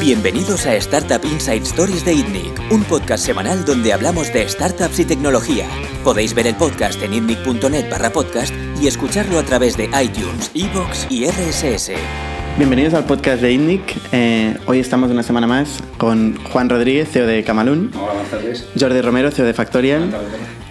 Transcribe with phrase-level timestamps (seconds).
[0.00, 5.04] Bienvenidos a Startup Inside Stories de ITNIC, un podcast semanal donde hablamos de startups y
[5.04, 5.68] tecnología.
[6.02, 11.06] Podéis ver el podcast en itnic.net barra podcast y escucharlo a través de iTunes, Evox
[11.10, 11.92] y RSS.
[12.56, 13.96] Bienvenidos al podcast de ITNIC.
[14.12, 17.90] Eh, hoy estamos una semana más con Juan Rodríguez, CEO de Camalún.
[17.94, 18.68] Hola, buenas tardes.
[18.80, 20.16] Jordi Romero, CEO de Factorial.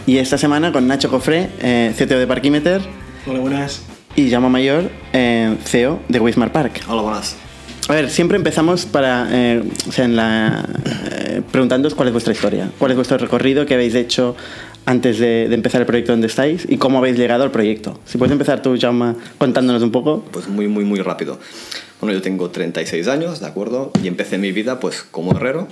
[0.08, 2.82] Y esta semana con Nacho Cofré, eh, CTO de Parkimeter.
[3.28, 3.84] Hola, buenas.
[4.16, 6.82] Y Jaume Mayor, eh, CEO de Wismar Park.
[6.88, 7.36] Hola, buenas.
[7.90, 10.64] A ver, siempre empezamos para, eh, o sea, en la,
[11.10, 14.36] eh, preguntándoos cuál es vuestra historia, cuál es vuestro recorrido, qué habéis hecho
[14.86, 18.00] antes de, de empezar el proyecto donde estáis y cómo habéis llegado al proyecto.
[18.06, 20.24] Si puedes empezar tú, Jaume, contándonos un poco.
[20.32, 21.40] Pues muy, muy, muy rápido.
[22.00, 23.92] Bueno, yo tengo 36 años, ¿de acuerdo?
[24.04, 25.68] Y empecé mi vida pues como herrero.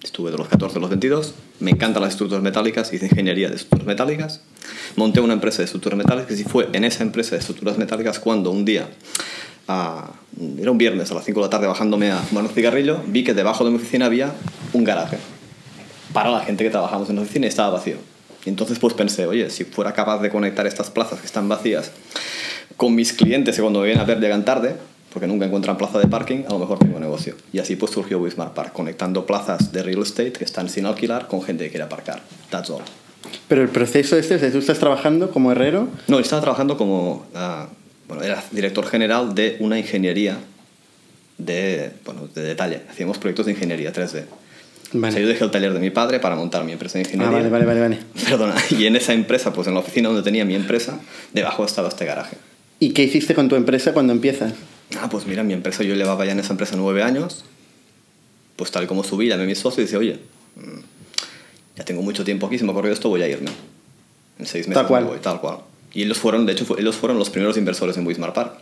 [0.00, 1.34] Estuve de los 14 a los 22.
[1.58, 4.42] Me encantan las estructuras metálicas, hice ingeniería de estructuras metálicas.
[4.94, 8.52] Monté una empresa de estructuras metálicas y fue en esa empresa de estructuras metálicas cuando
[8.52, 8.88] un día,
[9.68, 10.10] a-
[10.58, 13.24] era un viernes a las 5 de la tarde bajándome a fumar un cigarrillo, vi
[13.24, 14.32] que debajo de mi oficina había
[14.72, 15.18] un garaje.
[16.12, 17.96] para la gente que trabajamos en la oficina y estaba vacío.
[18.44, 21.90] Y entonces pues pensé, oye, si fuera capaz de conectar estas plazas que están vacías
[22.76, 24.76] con mis clientes que cuando me vienen a ver llegan tarde,
[25.12, 27.34] porque nunca encuentran plaza de parking, a lo mejor tengo negocio.
[27.52, 31.26] Y así pues surgió Wismar Park, conectando plazas de real estate que están sin alquilar
[31.26, 32.22] con gente que quiere aparcar.
[32.50, 32.82] That's all.
[33.48, 35.88] Pero el proceso este, tú estás trabajando como herrero.
[36.06, 37.66] No, estaba trabajando como, ah,
[38.08, 40.38] bueno, era director general de una ingeniería
[41.38, 42.82] de, bueno, de detalle.
[42.90, 44.24] Hacíamos proyectos de ingeniería 3D.
[44.92, 45.08] Vale.
[45.08, 47.06] O sea, yo dejé el taller de mi padre para montar mi empresa de Ah,
[47.08, 47.36] ingeniería.
[47.36, 47.98] vale, vale, vale, vale.
[48.28, 51.00] Perdona, y en esa empresa, pues en la oficina donde tenía mi empresa,
[51.32, 52.36] debajo estaba este garaje.
[52.78, 54.52] ¿Y qué hiciste con tu empresa cuando empiezas?
[55.00, 57.44] Ah, pues mira, mi empresa, yo llevaba ya en esa empresa nueve años.
[58.56, 60.18] Pues tal como subí, llamé a mi socio y dice, oye,
[60.56, 60.80] mm,
[61.76, 63.50] ya tengo mucho tiempo aquí, se me ha ocurrido esto, voy a irme.
[64.38, 65.04] En seis meses Tal cual.
[65.04, 65.58] me voy, tal cual.
[65.94, 68.54] Y ellos fueron, de hecho, ellos fueron los primeros inversores en Wismar Park.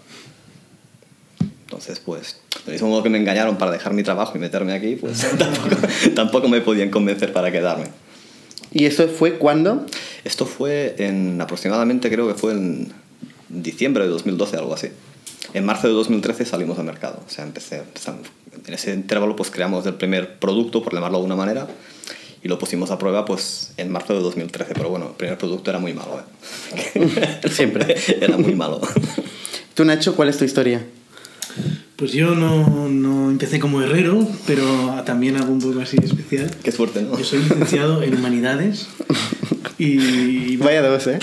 [1.65, 4.97] Entonces, pues, del mismo modo que me engañaron para dejar mi trabajo y meterme aquí,
[4.97, 5.77] pues tampoco,
[6.15, 7.87] tampoco me podían convencer para quedarme.
[8.71, 9.87] ¿Y eso fue cuándo?
[10.25, 12.92] Esto fue en aproximadamente, creo que fue en
[13.48, 14.89] diciembre de 2012, algo así.
[15.55, 17.23] En marzo de 2013 salimos al mercado.
[17.27, 17.83] O sea, empecé,
[18.67, 21.69] en ese intervalo pues creamos el primer producto, por llamarlo de alguna manera,
[22.42, 24.75] y lo pusimos a prueba pues en marzo de 2013.
[24.75, 26.20] Pero bueno, el primer producto era muy malo.
[26.95, 27.41] ¿eh?
[27.51, 27.95] Siempre.
[28.20, 28.80] era muy malo.
[29.75, 30.85] Tú, Nacho, ¿cuál es tu historia?
[31.97, 36.51] Pues yo no, no empecé como herrero, pero también algo un poco así especial.
[36.64, 37.17] Qué suerte, ¿no?
[37.17, 38.89] Yo soy licenciado en humanidades
[39.79, 41.19] y Vaya dos, ¿eh?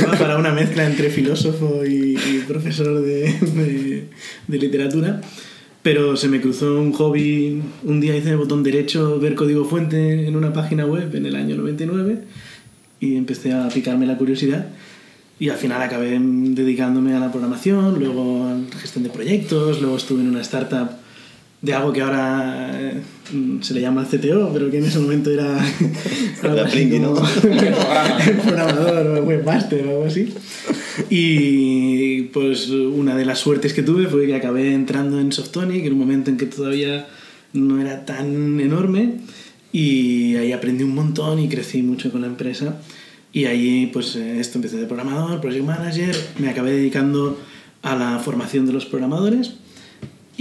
[0.00, 4.04] iba para una mezcla entre filósofo y, y profesor de, de-
[4.46, 5.20] de literatura.
[5.82, 7.62] Pero se me cruzó un hobby.
[7.84, 11.36] Un día hice el botón derecho, ver código fuente en una página web en el
[11.36, 12.22] año 99
[13.00, 14.68] y empecé a picarme la curiosidad.
[15.38, 19.96] Y al final acabé dedicándome a la programación, luego a la gestión de proyectos, luego
[19.96, 20.99] estuve en una startup
[21.62, 23.00] de algo que ahora eh,
[23.32, 25.58] mm, se le llama CTO, pero que en ese momento era
[26.42, 27.14] Era ¿no?
[28.44, 30.32] programador o webmaster o algo así.
[31.10, 35.92] Y pues una de las suertes que tuve fue que acabé entrando en Softonic en
[35.92, 37.06] un momento en que todavía
[37.52, 39.16] no era tan enorme
[39.72, 42.80] y ahí aprendí un montón y crecí mucho con la empresa.
[43.32, 47.38] Y ahí, pues, eh, esto empecé de programador, project manager, me acabé dedicando
[47.82, 49.54] a la formación de los programadores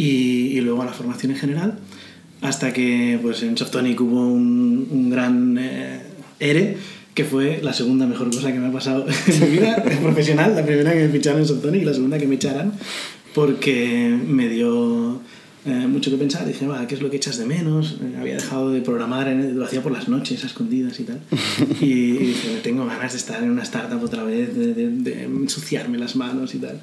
[0.04, 1.80] y, y luego a la formación en general,
[2.42, 6.00] hasta que, pues, en Softonic hubo un, un gran eh,
[6.40, 6.78] ERE,
[7.14, 10.66] que fue la segunda mejor cosa que me ha pasado en mi vida profesional, la
[10.66, 12.72] primera que me ficharon en Softonic y la segunda que me echaran,
[13.36, 15.20] porque me dio
[15.66, 16.46] eh, mucho que pensar.
[16.48, 17.98] Dije, va, ¿qué es lo que echas de menos?
[18.02, 21.20] Eh, había dejado de programar, en- lo hacía por las noches, a escondidas y tal.
[21.82, 25.24] Y, y dije, tengo ganas de estar en una startup otra vez, de, de- de
[25.24, 26.80] ensuciarme las manos y tal.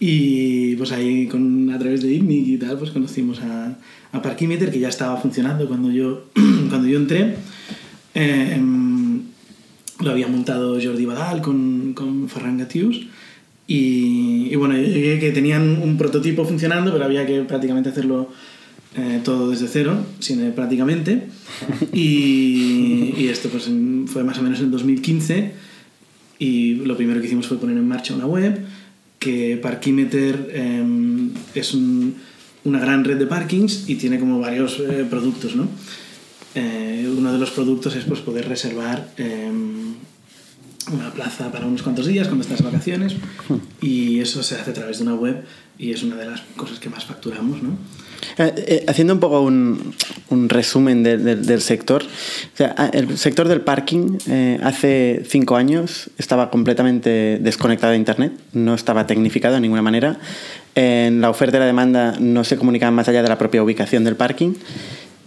[0.00, 3.76] Y pues ahí, con, a través de ITNIC y tal, pues conocimos a,
[4.12, 6.26] a Parkimeter, que ya estaba funcionando cuando yo,
[6.68, 7.36] cuando yo entré.
[8.14, 8.60] Eh,
[10.00, 13.06] lo había montado Jordi Badal con, con Ferran Gatius.
[13.66, 18.30] Y, y bueno, que tenían un prototipo funcionando, pero había que prácticamente hacerlo
[18.96, 21.28] eh, todo desde cero, sin, eh, prácticamente.
[21.92, 23.68] Y, y esto pues
[24.06, 25.52] fue más o menos en 2015.
[26.38, 28.64] Y lo primero que hicimos fue poner en marcha una web,
[29.18, 30.84] que Parkimeter eh,
[31.54, 32.16] es un-
[32.64, 35.68] una gran red de parkings y tiene como varios eh, productos, ¿no?
[36.54, 39.50] Eh, uno de los productos es pues, poder reservar eh,
[40.92, 43.14] una plaza para unos cuantos días cuando estás de vacaciones
[43.80, 45.44] y eso se hace a través de una web
[45.78, 47.76] y es una de las cosas que más facturamos, ¿no?
[48.38, 49.94] Eh, eh, haciendo un poco un,
[50.48, 55.56] resumen de- de- del sector, o sea, a- el sector del parking eh, hace cinco
[55.56, 60.18] años estaba completamente desconectado de Internet, no estaba tecnificado de ninguna manera.
[60.74, 64.14] La oferta y la demanda no se comunicaban más allá de la propia ubicación del
[64.14, 64.52] parking.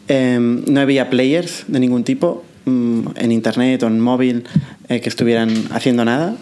[0.08, 4.46] Eh, no había players de ningún tipo mm, en Internet o en móvil
[4.88, 6.36] que estuvieran haciendo nada.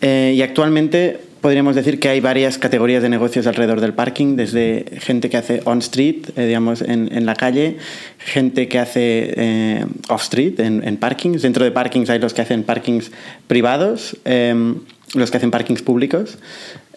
[0.00, 5.30] Y actualmente podríamos decir que hay varias categorías de negocios alrededor del parking, desde gente
[5.30, 7.76] que hace on-street, eh, digamos, en, la calle,
[8.18, 11.42] gente que hace eh, off-street, en, en parkings.
[11.42, 13.10] Dentro de parkings hay los que hacen parkings
[13.46, 14.74] privados, eh,
[15.14, 16.38] los que hacen parkings públicos,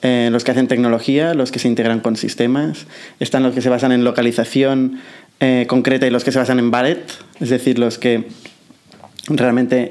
[0.02, 2.88] eh, los que hacen tecnología, los que se integran con sistemas.
[3.20, 5.00] Están los que se basan en localización
[5.66, 7.04] concreta y los que se basan en ballet,
[7.40, 8.26] es decir, los que
[9.28, 9.90] realmente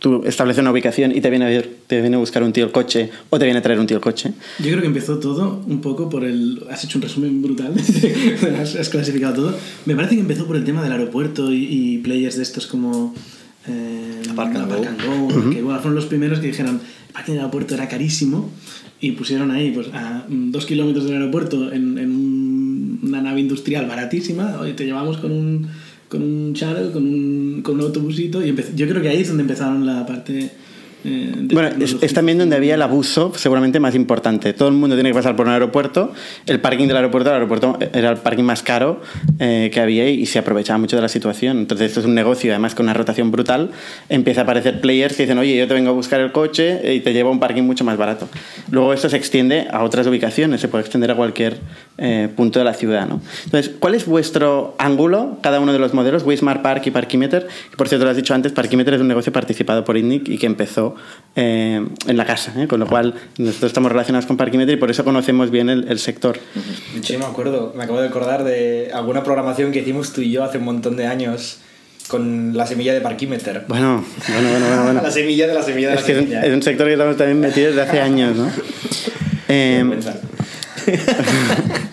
[0.00, 2.64] tú estableces una ubicación y te viene, a ver- te viene a buscar un tío
[2.64, 4.32] el coche o te viene a traer un tío el coche.
[4.58, 6.64] Yo creo que empezó todo un poco por el...
[6.70, 7.72] Has hecho un resumen brutal,
[8.60, 9.54] has, has clasificado todo.
[9.86, 13.14] Me parece que empezó por el tema del aeropuerto y, y players de estos como...
[13.68, 14.74] Eh, Apark and Go.
[14.86, 15.04] And
[15.44, 18.50] Go, que bueno, fueron los primeros que dijeron el parking del aeropuerto era carísimo
[19.00, 23.86] y pusieron ahí pues, a dos kilómetros del aeropuerto en, en un- una nave industrial
[23.86, 25.66] baratísima y te llevamos con un,
[26.10, 29.44] con un shuttle, con un, con un autobusito y yo creo que ahí es donde
[29.44, 30.50] empezaron la parte...
[31.04, 34.52] eh, Bueno, es, es también donde había el abuso seguramente más importante.
[34.52, 36.12] Todo el mundo tiene que pasar por un aeropuerto.
[36.46, 39.00] El parking del aeropuerto, el aeropuerto era el parking más caro
[39.38, 41.58] eh, que había y, y se aprovechaba mucho de la situación.
[41.58, 43.70] Entonces esto es un negocio, además con una rotación brutal.
[44.08, 47.00] Empieza a aparecer players que dicen, oye, yo te vengo a buscar el coche y
[47.00, 48.28] te llevo a un parking mucho más barato.
[48.70, 51.58] Luego esto se extiende a otras ubicaciones, se puede extender a cualquier
[51.98, 53.06] eh, punto de la ciudad.
[53.06, 53.20] ¿no?
[53.44, 57.46] Entonces, ¿cuál es vuestro ángulo, cada uno de los modelos, Wismar Park y Parkimeter?
[57.76, 60.46] Por cierto, lo has dicho antes, Parkimeter es un negocio participado por INNIC y que
[60.46, 60.89] empezó
[61.36, 62.66] eh, en la casa, ¿eh?
[62.66, 65.98] con lo cual nosotros estamos relacionados con Parkimeter y por eso conocemos bien el, el
[65.98, 66.38] sector.
[66.92, 70.20] De hecho, yo me acuerdo, me acabo de acordar de alguna programación que hicimos tú
[70.20, 71.60] y yo hace un montón de años
[72.08, 73.64] con la semilla de Parkimeter.
[73.68, 74.82] Bueno, bueno, bueno, bueno.
[74.84, 75.02] bueno.
[75.04, 76.42] La semilla de la semilla de Es la que semilla.
[76.42, 78.50] es un sector que estamos también metidos desde hace años, ¿no?
[79.52, 79.84] Eh.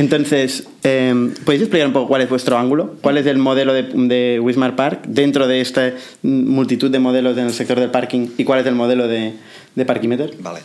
[0.00, 1.14] Entonces, eh,
[1.44, 2.94] ¿podéis explicar un poco cuál es vuestro ángulo?
[3.02, 5.92] ¿Cuál es el modelo de, de Wismar Park dentro de esta
[6.22, 8.28] multitud de modelos en el sector del parking?
[8.38, 9.34] ¿Y cuál es el modelo de,
[9.74, 10.36] de Parkimeter?
[10.38, 10.60] Vale.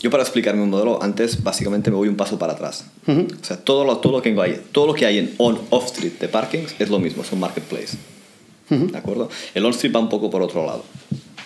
[0.00, 2.86] Yo para explicarme un modelo, antes básicamente me voy un paso para atrás.
[3.08, 3.26] Ujú.
[3.40, 6.28] O sea, todo lo, todo, lo que hay, todo lo que hay en on-off-street de
[6.28, 7.96] parkings es lo mismo, es un marketplace.
[8.68, 9.28] ¿De acuerdo?
[9.54, 10.84] El on-street va un poco por otro lado.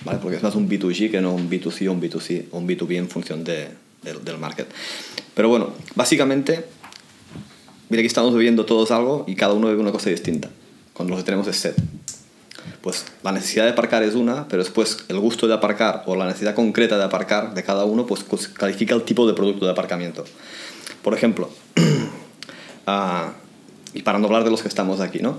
[0.04, 0.19] ¿vale?
[0.20, 2.96] Porque es más un B2G que no un B2C o un B2C o un B2B
[2.96, 3.69] en función de-
[4.02, 4.66] del, del market.
[5.34, 6.64] Pero bueno, básicamente,
[7.90, 10.48] mira que estamos viviendo todos algo y cada uno vive una cosa distinta.
[10.94, 11.76] Cuando lo que tenemos es set
[12.81, 16.26] pues la necesidad de aparcar es una, pero después el gusto de aparcar o la
[16.26, 19.72] necesidad concreta de aparcar de cada uno, pues pues, califica el tipo de producto de
[19.72, 20.25] aparcamiento.
[21.02, 21.50] Por ejemplo,
[22.87, 23.32] ah,
[23.92, 25.38] y para no hablar de los que estamos aquí, ¿no?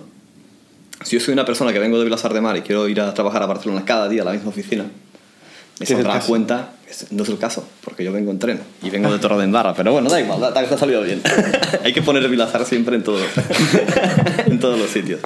[1.04, 3.14] Si yo soy una persona que vengo de Vilasar de Mar y quiero ir a
[3.14, 4.86] trabajar a Barcelona cada día a la misma oficina,
[5.80, 6.74] me saldrá cuenta,
[7.12, 10.10] no es el caso, porque yo vengo en tren y vengo de Torredembarra, pero bueno,
[10.10, 11.22] da igual, da, da- ha salido bien.
[11.84, 13.20] Hay que poner Vilasar siempre en, todo,
[14.46, 15.20] en todos los sitios.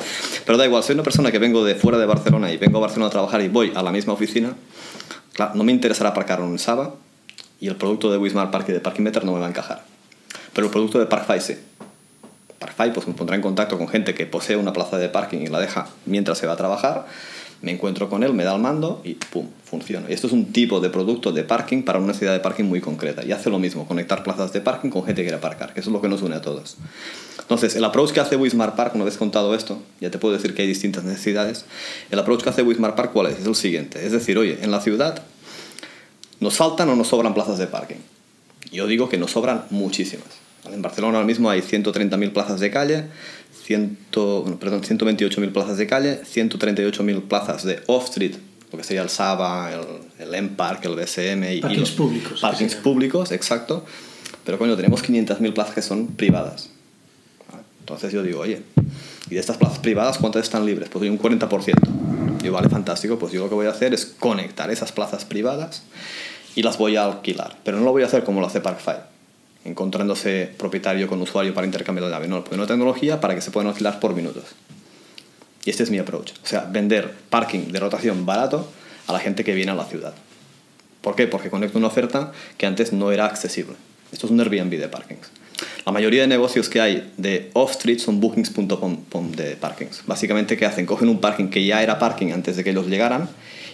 [0.46, 2.82] Pero da igual, soy una persona que vengo de fuera de Barcelona y vengo a
[2.82, 4.54] Barcelona a trabajar y voy a la misma oficina,
[5.34, 6.96] claro, no me interesará aparcar un Saba
[7.60, 9.84] y el producto de Wismar Park y de Parkimeter no me va a encajar.
[10.54, 11.58] Pero el producto de Parkfy sí.
[12.60, 15.48] Parkfy pues me pondrá en contacto con gente que posee una plaza de parking y
[15.48, 17.06] la deja mientras se va a trabajar.
[17.62, 19.48] Me encuentro con él, me da el mando y ¡pum!
[19.64, 20.08] funciona.
[20.10, 23.24] Esto es un tipo de producto de parking para una necesidad de parking muy concreta.
[23.24, 25.90] Y hace lo mismo, conectar plazas de parking con gente que quiere aparcar, que eso
[25.90, 26.78] es lo que nos une a todos.
[27.40, 30.54] Entonces, el approach que hace Wismar Park, una vez contado esto, ya te puedo decir
[30.54, 31.66] que hay distintas necesidades.
[32.10, 33.40] El approach que hace Wismar Park, ¿cuál es?
[33.40, 34.06] Es el siguiente.
[34.06, 35.24] Es decir, oye, en la ciudad
[36.40, 37.98] nos faltan o nos sobran plazas de parking.
[38.72, 40.28] Yo digo que nos sobran muchísimas.
[40.72, 43.06] En Barcelona ahora mismo hay 130.000 plazas de calle,
[43.66, 48.36] 100, bueno, perdón, 128.000 plazas de calle, 138.000 plazas de off-street,
[48.72, 53.32] lo que sería el Saba, el, el M-Park, el BSM y, los- públicos, Parkings públicos,
[53.32, 53.84] exacto.
[54.44, 56.70] Pero coño, tenemos 500.000 plazas que son privadas.
[57.80, 58.62] Entonces yo digo, oye,
[59.30, 60.90] ¿y de estas plazas privadas cuántas están libres?
[60.90, 61.74] Pues hay un 40%.
[62.42, 65.84] Digo, vale, fantástico, pues yo lo que voy a hacer es conectar esas plazas privadas
[66.56, 67.58] y las voy a alquilar.
[67.64, 68.92] Pero no lo voy a hacer como lo hace Parkfy,
[69.66, 74.00] encontrándose propietario con usuario para intercambio de pues una tecnología para que se puedan alquilar
[74.00, 74.44] por minutos.
[75.66, 76.32] Y este es mi approach.
[76.44, 78.72] O sea, vender parking de rotación barato
[79.08, 80.14] a la gente que viene a la ciudad.
[81.02, 81.28] ¿Por qué?
[81.28, 83.76] Porque conecto una oferta que antes no era accesible.
[84.12, 85.30] Esto es un Airbnb de parkings.
[85.86, 90.04] La mayoría de negocios que hay de off-street son bookings.com de parkings.
[90.06, 90.86] Básicamente, ¿qué hacen?
[90.86, 93.30] Cogen un parking que ya era parking antes de que ellos llegaran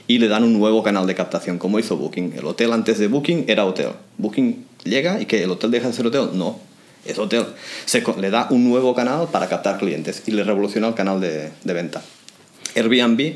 [0.07, 2.33] y le dan un nuevo canal de captación, como hizo Booking.
[2.37, 3.91] El hotel antes de Booking era hotel.
[4.17, 6.29] Booking llega y que el hotel deja de ser hotel.
[6.33, 6.59] No,
[7.05, 7.45] es hotel.
[7.85, 11.51] Se le da un nuevo canal para captar clientes y le revoluciona el canal de,
[11.63, 12.01] de venta.
[12.75, 13.35] Airbnb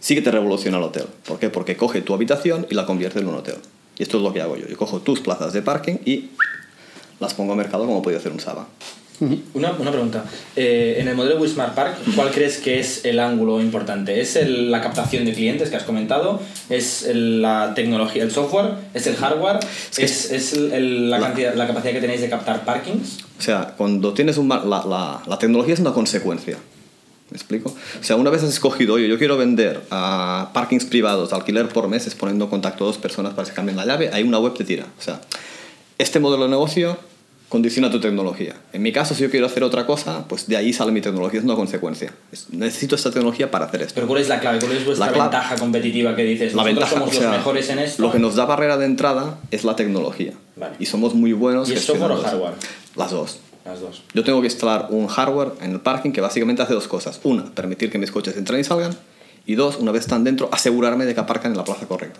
[0.00, 1.06] sí que te revoluciona el hotel.
[1.26, 1.50] ¿Por qué?
[1.50, 3.56] Porque coge tu habitación y la convierte en un hotel.
[3.98, 4.66] Y esto es lo que hago yo.
[4.66, 6.30] Yo cojo tus plazas de parking y
[7.20, 8.66] las pongo a mercado como podía hacer un Saba.
[9.54, 10.24] Una, una pregunta.
[10.56, 14.20] Eh, en el modelo Wismar Park, ¿cuál crees que es el ángulo importante?
[14.20, 16.40] ¿Es el- la captación de clientes que has comentado?
[16.68, 18.72] ¿Es el- la tecnología, el software?
[18.92, 19.60] ¿Es el hardware?
[19.96, 23.18] que ¿Es, es el- la, la- cantidad, la capacidad que tenéis de captar parkings?
[23.38, 24.48] O sea, cuando tienes un...
[24.48, 26.56] mar- La, la, la tecnología es una consecuencia.
[27.30, 27.70] ¿Me explico?
[27.70, 31.88] O sea, una vez has escogido, oye, yo quiero vender a parkings privados, alquiler por
[31.88, 34.38] meses, poniendo en contacto a dos personas para que se cambien la llave, hay una
[34.38, 34.86] web te tira.
[34.98, 35.20] O sea,
[35.98, 36.96] este modelo de negocio
[37.54, 38.56] condiciona tu tecnología.
[38.72, 41.38] En mi caso, si yo quiero hacer otra cosa, pues de ahí sale mi tecnología,
[41.38, 42.12] es una consecuencia.
[42.32, 43.94] Es- necesito esta tecnología para hacer esto.
[43.94, 44.58] ¿Pero cuál es la clave?
[44.58, 46.52] ¿Cuál es vuestra La ventaja competitiva que dices?
[46.52, 48.02] La ventaja, somos o sea, los mejores en esto.
[48.02, 50.32] lo que nos da barrera de entrada es la tecnología.
[50.56, 50.74] Vale.
[50.80, 51.70] Y somos muy buenos.
[51.70, 52.54] ¿Y es software o hardware?
[52.96, 53.38] Las dos.
[53.64, 54.02] Las dos.
[54.14, 57.20] Yo tengo que instalar un hardware en el parking que básicamente hace dos cosas.
[57.22, 58.96] Una, permitir que mis coches entren y salgan.
[59.46, 62.18] Y dos, una vez están dentro, asegurarme de que aparcan en la plaza correcta.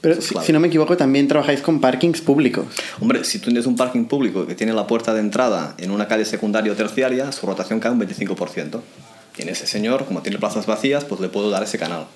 [0.00, 2.66] Pero es si, si no me equivoco, también trabajáis con parkings públicos.
[3.00, 6.06] Hombre, si tú tienes un parking público que tiene la puerta de entrada en una
[6.08, 8.80] calle secundaria o terciaria, su rotación cae un 25%.
[9.38, 12.06] Y en ese señor, como tiene plazas vacías, pues le puedo dar ese canal.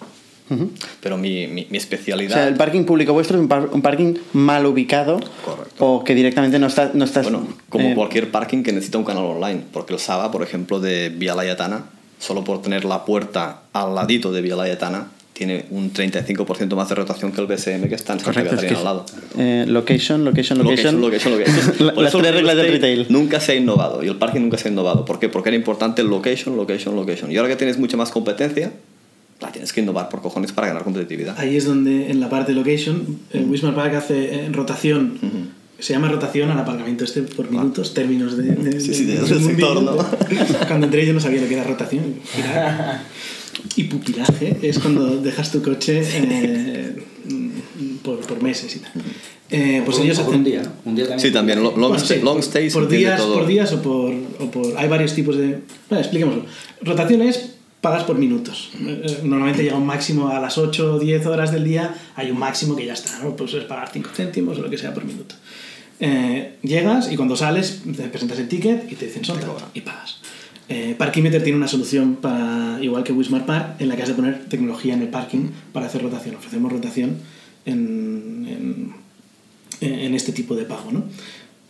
[1.03, 2.35] Pero mi, mi, mi O especialidad...
[2.37, 5.75] sea, el parking público vuestro es un, par- un parking mal ubicado Correcto.
[5.85, 7.25] o que directamente no, está, no estás...
[7.25, 10.81] Bueno, como eh, cualquier parking que necesita un canal online, porque el Saba, por ejemplo,
[10.81, 15.93] de Vía Layetana, solo por tener la puerta al ladito de Vía Layetana, tiene un
[15.93, 18.83] 35% más de rotación que el BSM que está en Santa Correcto, es que al
[18.83, 19.07] lado.
[19.39, 21.01] eh, location, location, location.
[21.01, 23.07] Location, location, las tres reglas del estate retail.
[23.09, 25.05] Nunca se ha innovado y el parking nunca se ha innovado.
[25.05, 25.29] ¿Por qué?
[25.29, 27.31] Porque era importante el location, location, location.
[27.31, 28.73] Y ahora que tienes mucha más competencia,
[29.41, 31.39] la tienes que innovar por cojones para ganar competitividad.
[31.39, 35.21] Ahí es donde en la parte de location, eh, Wismar Park hace eh, rotación.
[35.79, 38.81] Se llama rotación al aparcamiento este por minutos, términos de, de- Ah.
[38.81, 39.83] Sí, sí, de- del sector.
[39.83, 39.97] ¿no?
[40.67, 42.15] Cuando entré yo no sabía lo que era rotación.
[43.77, 46.97] Y pupilaje es cuando dejas tu coche eh,
[48.03, 48.93] por, por meses y tal.
[49.51, 50.63] Eh, pues Por un- ellos por hacen un día.
[50.85, 51.21] Un día también.
[51.21, 51.63] Sí, también.
[51.63, 53.35] lo- Long, Bueno, stay, long por- stay se por días, todo.
[53.35, 55.61] por días o por, o por- Hay varios tipos de...
[55.89, 56.45] Bueno, expliquémoslo.
[56.83, 58.71] Rotaciones pagas por minutos.
[58.81, 62.39] Eh, Normalmente llega un máximo a las 8 o 10 horas del día, hay un
[62.39, 63.35] máximo que ya está, ¿no?
[63.37, 65.35] Pues es pagar 5 céntimos o lo que sea por minuto.
[66.01, 69.39] Eh, llegas y cuando sales te presentas el ticket y te dicen son
[69.75, 70.21] y pagas.
[70.69, 74.15] Eh, Parkimeter tiene una solución para, igual que Wismar Park, en la que has de
[74.15, 76.37] poner tecnología en el parking para hacer rotación.
[76.37, 77.17] Ofrecemos rotación
[77.65, 78.93] en,
[79.81, 80.93] en, en este tipo de pago.
[80.93, 81.05] ¿no?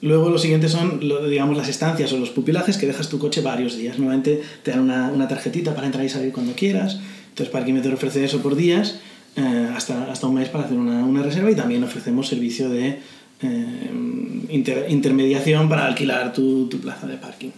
[0.00, 3.76] Luego lo siguiente son, digamos, las estancias o los pupilajes que dejas tu coche varios
[3.76, 3.99] días.
[3.99, 7.00] Normalmente te dan una, una tarjetita para entrar y salir cuando quieras.
[7.30, 9.00] Entonces Parkimeter ofrece eso por días,
[9.37, 12.99] eh, hasta, hasta un mes para hacer una, una reserva y también ofrecemos servicio de
[13.42, 13.90] eh,
[14.50, 17.50] inter- intermediación para alquilar tu, tu plaza de parking.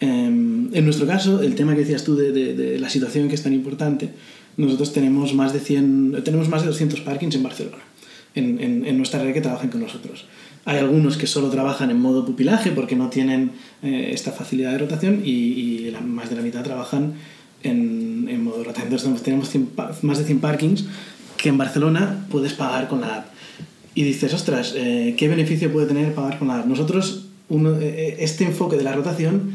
[0.00, 3.34] Eh, en nuestro caso, el tema que decías tú de, de- de la situación que
[3.34, 4.10] es tan importante,
[4.56, 7.82] nosotros tenemos más de 100, tenemos más de 200 parkings en Barcelona,
[8.34, 10.24] en, en- en nuestra red que trabajan con nosotros.
[10.66, 13.52] Hay algunos que solo trabajan en modo pupilaje porque no tienen
[13.82, 17.14] eh, esta facilidad de rotación y, y la- más de la mitad trabajan
[17.62, 18.92] en, en modo rotación.
[18.92, 20.84] Entonces tenemos 100 pa- más de 100 parkings
[21.36, 23.26] que en Barcelona puedes pagar con la app.
[24.00, 26.66] Y dices, ostras, eh, ¿qué beneficio puede tener pagar con la app?
[26.66, 29.52] Nosotros, uno, eh, este enfoque de la rotación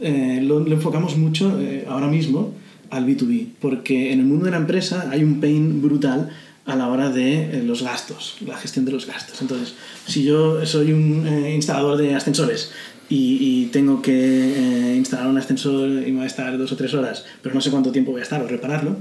[0.00, 2.52] eh, lo, lo enfocamos mucho eh, ahora mismo
[2.90, 6.30] al B2B, porque en el mundo de la empresa hay un pain brutal
[6.64, 9.42] a la hora de eh, los gastos, la gestión de los gastos.
[9.42, 9.74] Entonces,
[10.06, 12.70] si yo soy un eh, instalador de ascensores
[13.08, 16.76] y, y tengo que eh, instalar un ascensor y me va a estar dos o
[16.76, 18.94] tres horas, pero no sé cuánto tiempo voy a estar o repararlo,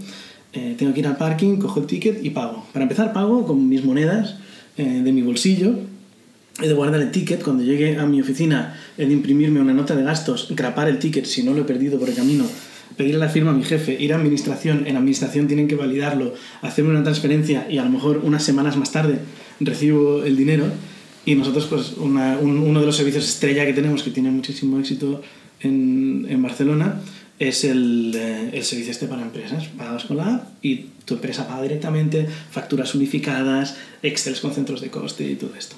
[0.53, 2.65] eh, tengo que ir al parking, cojo el ticket y pago.
[2.73, 4.37] Para empezar, pago con mis monedas
[4.77, 5.79] eh, de mi bolsillo
[6.61, 7.43] he de guardar el ticket.
[7.43, 11.25] Cuando llegue a mi oficina, he de imprimirme una nota de gastos, grapar el ticket
[11.25, 12.45] si no lo he perdido por el camino,
[12.95, 14.85] pedirle la firma a mi jefe, ir a administración.
[14.87, 18.91] En administración tienen que validarlo, hacerme una transferencia y a lo mejor unas semanas más
[18.91, 19.19] tarde
[19.59, 20.65] recibo el dinero.
[21.25, 24.79] Y nosotros, pues, una- un- uno de los servicios estrella que tenemos, que tiene muchísimo
[24.79, 25.21] éxito
[25.61, 27.01] en, en Barcelona,
[27.39, 29.65] es el, eh, el servicio este para empresas.
[29.77, 34.89] Pagas con la app y tu empresa paga directamente, facturas unificadas, Excel con centros de
[34.89, 35.75] coste y todo esto.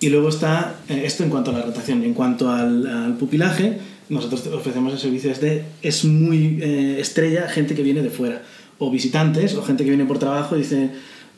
[0.00, 2.02] Y luego está eh, esto en cuanto a la rotación.
[2.02, 3.78] En cuanto al, al pupilaje,
[4.08, 8.42] nosotros ofrecemos el servicio de es muy eh, estrella gente que viene de fuera,
[8.78, 10.90] o visitantes, o gente que viene por trabajo y dice,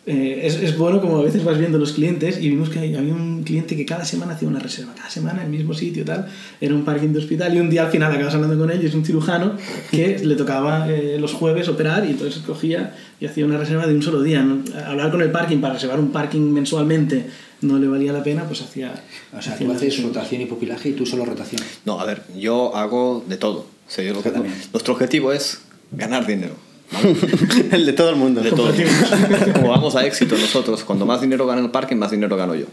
[0.06, 3.00] eh, es, es, bueno como a veces vas viendo los clientes y vimos que había
[3.00, 6.28] un cliente que cada semana hacía una reserva, cada semana en el mismo sitio tal,
[6.60, 8.86] era un parking de hospital y un día al final acabas hablando con él y
[8.86, 9.56] es un cirujano
[9.90, 13.94] que le tocaba eh, los jueves operar y entonces cogía y hacía una reserva de
[13.94, 14.42] un solo día.
[14.42, 14.62] ¿no?
[14.86, 17.26] Hablar con el parking para reservar un parking mensualmente
[17.62, 18.92] no le valía la pena, pues hacía...
[19.36, 21.62] O sea, hacía tú haces rotación y pupilaje y tú solo rotación.
[21.86, 23.60] No, a ver, yo hago de todo.
[23.60, 26.56] O sea, yo lo que- nuestro objetivo es ganar dinero.
[27.72, 28.40] el de todo el mundo.
[28.40, 28.72] De todo.
[29.54, 32.66] Como vamos a éxito nosotros, cuando más dinero gana el parking, más dinero gano yo.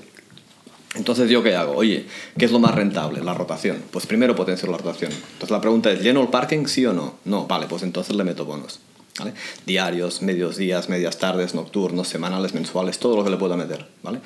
[0.96, 1.74] Entonces, ¿yo qué hago?
[1.76, 2.06] Oye,
[2.38, 3.24] ¿qué es lo más rentable?
[3.24, 3.82] La rotación.
[3.92, 5.12] Pues primero potencio la rotación.
[5.12, 7.16] Entonces la pregunta es, ¿lleno el parking sí o no?
[7.24, 8.80] No, vale, pues entonces le meto bonos.
[9.18, 9.34] ¿vale?
[9.66, 13.88] Diarios, medios días, medias tardes, nocturnos, semanales, mensuales, todo lo que le pueda meter.
[14.04, 14.20] ¿vale?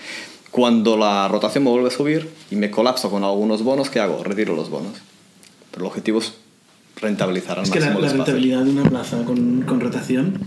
[0.50, 4.24] Cuando la rotación me vuelve a subir y me colapso con algunos bonos, ¿qué hago?
[4.24, 4.94] Retiro los bonos.
[5.70, 6.34] Pero el objetivo es
[6.96, 10.40] rentabilizar al Es que la, la rentabilidad de una plaza con, con rotación,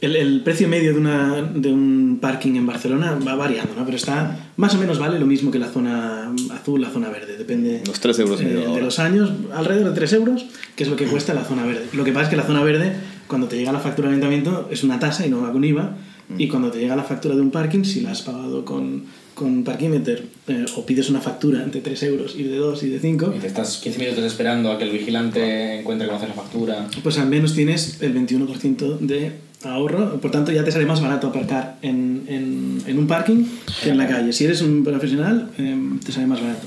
[0.00, 3.84] el, el precio medio de, una, de un parking en Barcelona va variando, ¿no?
[3.84, 7.36] pero está más o menos vale lo mismo que la zona azul, la zona verde,
[7.36, 10.46] depende Unos tres euros y eh, de los años, alrededor de 3 euros,
[10.76, 11.86] que es lo que cuesta la zona verde.
[11.92, 12.94] Lo que pasa es que la zona verde,
[13.26, 15.96] cuando te llega la factura de ayuntamiento, es una tasa y no va con IVA,
[16.28, 16.40] Mm.
[16.40, 19.04] y cuando te llega la factura de un parking, si la has pagado con,
[19.34, 22.98] con Parkimeter eh, o pides una factura de 3 euros y de 2 y de
[23.00, 26.34] 5, Y te estás 15 minutos esperando a que el vigilante encuentre cómo hacer la
[26.34, 26.86] factura.
[27.02, 29.32] pues al menos tienes el 21% de
[29.64, 33.44] ahorro, por tanto ya te sale más barato aparcar en, en, en un parking
[33.82, 34.32] que en la calle.
[34.32, 36.66] Si eres un profesional, eh, te sale más barato.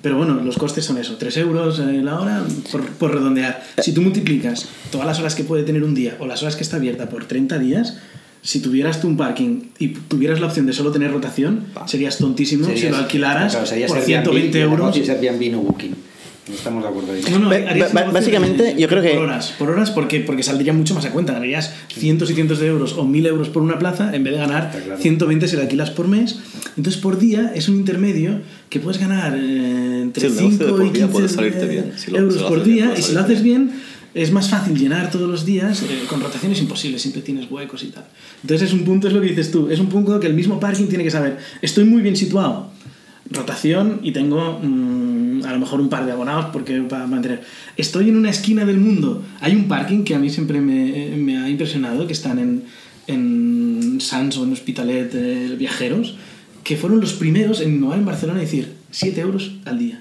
[0.00, 3.62] Pero bueno, los costes son eso, 3 euros eh, la hora por, por redondear.
[3.78, 6.62] Si tú multiplicas todas las horas que puede tener un día o las horas que
[6.62, 7.98] está abierta por 30 días,
[8.42, 12.66] si tuvieras tú un parking y tuvieras la opción de solo tener rotación, serías tontísimo
[12.66, 14.96] si Serías- lo alquilaras claro, serías por Airbnb, 120 y el euros.
[14.96, 15.94] es Airbnb no Booking.
[16.48, 17.20] No estamos de acuerdo ahí.
[17.30, 21.04] No, no, básicamente, yo creo que- Por horas, por horas porque, porque saldría mucho más
[21.04, 21.34] a cuenta.
[21.34, 24.38] Ganarías cientos y cientos de euros o mil euros por una plaza en vez de
[24.38, 24.98] ganar claro.
[24.98, 26.38] 120 si la alquilas por mes.
[26.78, 28.40] Entonces, por día es un intermedio
[28.70, 31.28] que puedes ganar eh, entre Sí, el negocio de 5 por y día 15 puede
[31.28, 32.84] salirte bien, si lo- euros si lo por bien, día.
[32.86, 33.70] puede Y si lo haces bien,
[34.14, 35.82] es más fácil llenar todos los días.
[35.82, 38.06] eh, con rotación es imposible, siempre tienes huecos y tal.
[38.42, 40.58] Entonces, es un punto, es lo que dices tú, es un punto que el mismo
[40.58, 41.38] parking tiene que saber.
[41.62, 42.70] Estoy muy bien situado
[43.30, 47.42] rotación y tengo mm, a lo mejor un par de abonados porque para mantener.
[47.76, 49.24] Estoy en una esquina del mundo.
[49.40, 52.64] Hay un parking que a mí siempre me, ha impresionado, que están en,
[53.06, 56.16] en Sants o en Hospitalet eh, Viajeros,
[56.64, 60.00] que fueron los primeros en innovar en Barcelona y decir 7 euros al día.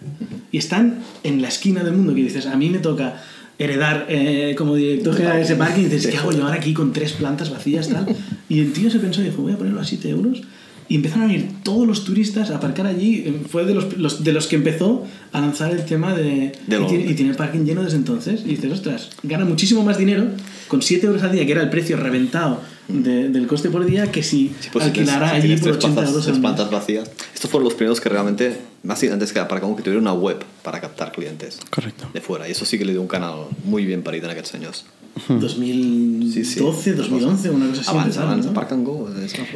[0.51, 3.21] Y están en la esquina del mundo que dices, a mí me toca
[3.59, 6.73] heredar eh, como director general de ese parking y dices, ¿qué hago yo ahora aquí
[6.73, 8.05] con tres plantas vacías tal?
[8.49, 10.41] Y el tío se pensó y dijo, voy a ponerlo a 7 euros
[10.89, 13.23] y empezaron a venir todos los turistas a aparcar allí.
[13.25, 16.53] Eh, Fue de los, los- de los que empezó a lanzar el tema de...
[16.67, 18.41] De y, tiene, y tiene el parking lleno desde entonces.
[18.45, 20.25] Y dices, ostras, gana muchísimo más dinero
[20.67, 24.11] con 7 euros al día, que era el precio reventado de- del coste por día,
[24.11, 27.11] que si Sí, pues alquilara si allí por tres 80 plantas- euros al plantas vacías.
[27.33, 30.37] Estos fueron los primeros que realmente, más antes que para como que tuviera una web
[30.63, 32.09] para captar clientes Correcto.
[32.13, 32.47] de fuera.
[32.47, 34.85] Y eso sí que le dio un canal muy bien parido en aquellos años.
[35.27, 36.59] 2012, Sí, sí.
[36.59, 37.97] 2011, una cosa así.
[37.97, 38.53] Empezaron, abans, ¿no?
[38.53, 39.09] Park and Go.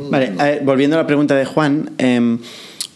[0.10, 0.42] Vale, no.
[0.42, 2.40] a ver, volviendo a la pregunta de Juan, em,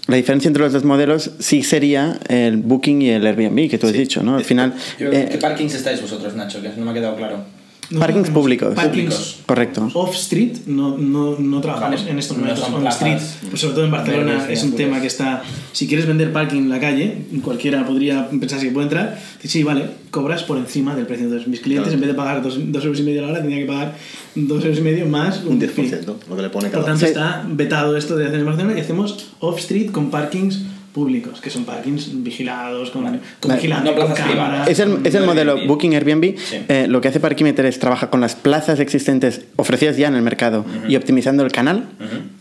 [0.08, 3.88] la diferencia entre los dos modelos sí sería el Booking y el Airbnb, que tú
[3.88, 4.38] has dicho, ¿no?
[4.38, 6.62] Al final, Yo- eh, ¿Qué parkings estáis vosotros, Nacho?
[6.62, 7.44] Que no me ha quedado claro.
[7.90, 8.74] Nosotros parkings públicos.
[8.76, 9.90] Parkings Correcto.
[9.94, 13.20] off-street, no, no, no trabajamos en estos no momentos on-street,
[13.56, 16.80] sobre todo en Barcelona es un tema que está, si quieres vender parking en la
[16.80, 21.26] calle, cualquiera podría pensar si puede entrar, sí, vale, cobras por encima del precio.
[21.26, 21.96] Entonces mis clientes Claro.
[21.96, 23.96] en vez de pagar dos, dos euros y medio a la hora, tenían que pagar
[24.34, 25.68] dos euros y medio más Un fee.
[25.92, 27.06] 10%, lo que le pone Por cada tanto Sí.
[27.06, 30.62] está vetado esto de hacer en Barcelona y hacemos off-street con parkings
[30.96, 33.04] públicos, que son parkings vigilados, con,
[33.42, 33.68] con Vale.
[33.68, 34.28] No con plazas cámaras.
[34.30, 34.70] privadas.
[34.70, 35.68] Es el, con es el modelo Airbnb.
[35.68, 36.38] Booking Airbnb.
[36.38, 36.56] Sí.
[36.70, 40.22] Eh, lo que hace Parkimeter es trabajar con las plazas existentes ofrecidas ya en el
[40.22, 41.90] mercado y optimizando el canal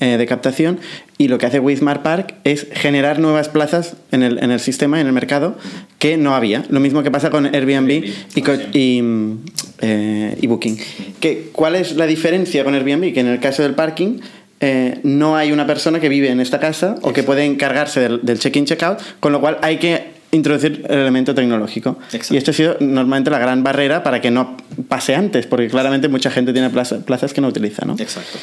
[0.00, 0.78] eh, de captación.
[1.18, 5.00] Y lo que hace Wismar Park es generar nuevas plazas en el, en el sistema,
[5.00, 5.58] en el mercado,
[5.98, 6.62] que no había.
[6.70, 8.04] Lo mismo que pasa con Airbnb
[8.36, 9.38] y, con- y, mm,
[9.80, 10.78] eh, y Booking.
[11.20, 13.12] ¿Qué- ¿Cuál es la diferencia con Airbnb?
[13.12, 14.18] Que en el caso del parking
[14.60, 18.20] eh, no hay una persona que vive en esta casa o que puede encargarse del,
[18.22, 21.98] del check-in, check-out, con lo cual hay que introducir el elemento tecnológico.
[22.12, 22.34] Exacto.
[22.34, 24.56] Y esto ha sido normalmente la gran barrera para que no
[24.88, 27.84] pase antes, porque claramente mucha gente tiene plaza- plazas que no utiliza.
[27.86, 27.94] ¿no?
[27.98, 28.38] Exacto.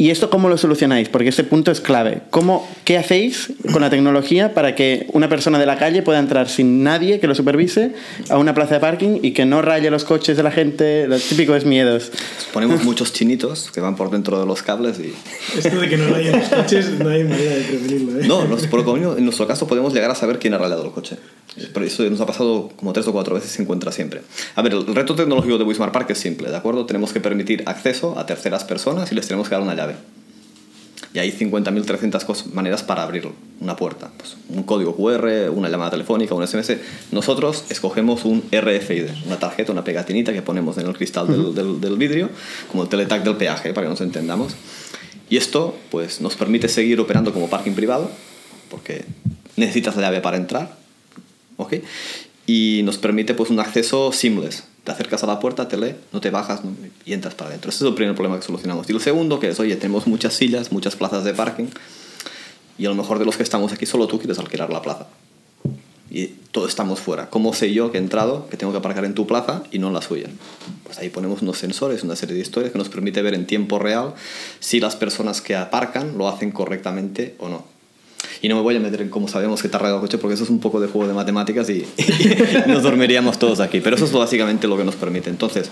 [0.00, 1.10] ¿Y esto cómo lo solucionáis?
[1.10, 2.22] Porque este punto es clave.
[2.30, 6.48] ¿Cómo, ¿Qué hacéis con la tecnología para que una persona de la calle pueda entrar
[6.48, 7.92] sin nadie que lo supervise
[8.30, 11.06] a una plaza de parking y que no raye los coches de la gente?
[11.06, 12.12] Lo típico es miedos.
[12.54, 15.12] Ponemos muchos chinitos que van por dentro de los cables y...
[15.58, 18.20] Esto de que no rayen los coches, no hay manera de prevenirlo.
[18.22, 18.26] ¿eh?
[18.26, 21.18] No, por en nuestro caso podemos llegar a saber quién ha rayado el coche.
[21.74, 24.22] Pero eso nos ha pasado como tres o cuatro veces y se encuentra siempre.
[24.54, 26.86] A ver, el reto tecnológico de Wismar Park es simple, ¿de acuerdo?
[26.86, 29.89] Tenemos que permitir acceso a terceras personas y les tenemos que dar una llave.
[31.12, 33.28] Y hay 50.300 cos- maneras para abrir
[33.60, 34.10] una puerta.
[34.16, 36.76] Pues un código QR, una llamada telefónica, un SMS.
[37.10, 41.80] Nosotros escogemos un RFID, una tarjeta, una pegatinita que ponemos en el cristal del, del-
[41.80, 42.30] del vidrio,
[42.70, 44.54] como el teletag del peaje, para que nos entendamos.
[45.28, 48.10] Y esto pues, nos permite seguir operando como parking privado,
[48.70, 49.04] porque
[49.56, 50.76] necesitas la llave para entrar,
[51.56, 51.74] ¿ok?
[52.52, 54.64] Y nos permite pues, un acceso seamless.
[54.82, 56.62] Te acercas a la puerta, te lee, no te bajas
[57.04, 57.70] y entras para adentro.
[57.70, 58.90] Ese es el primer problema que solucionamos.
[58.90, 61.66] Y el segundo, que es, oye, tenemos muchas sillas, muchas plazas de parking,
[62.76, 65.06] y a lo mejor de los que estamos aquí, solo tú quieres alquilar la plaza.
[66.10, 67.30] Y todos estamos fuera.
[67.30, 69.86] ¿Cómo sé yo que he entrado, que tengo que aparcar en tu plaza y no
[69.86, 70.28] en la suya?
[70.82, 73.78] Pues ahí ponemos unos sensores, una serie de historias que nos permite ver en tiempo
[73.78, 74.14] real
[74.58, 77.79] si las personas que aparcan lo hacen correctamente o no.
[78.42, 80.44] Y no me voy a meter en cómo sabemos que arreglado el coche, porque eso
[80.44, 83.80] es un poco de juego de matemáticas y, y nos dormiríamos todos aquí.
[83.80, 85.28] Pero eso es básicamente lo que nos permite.
[85.30, 85.70] Entonces,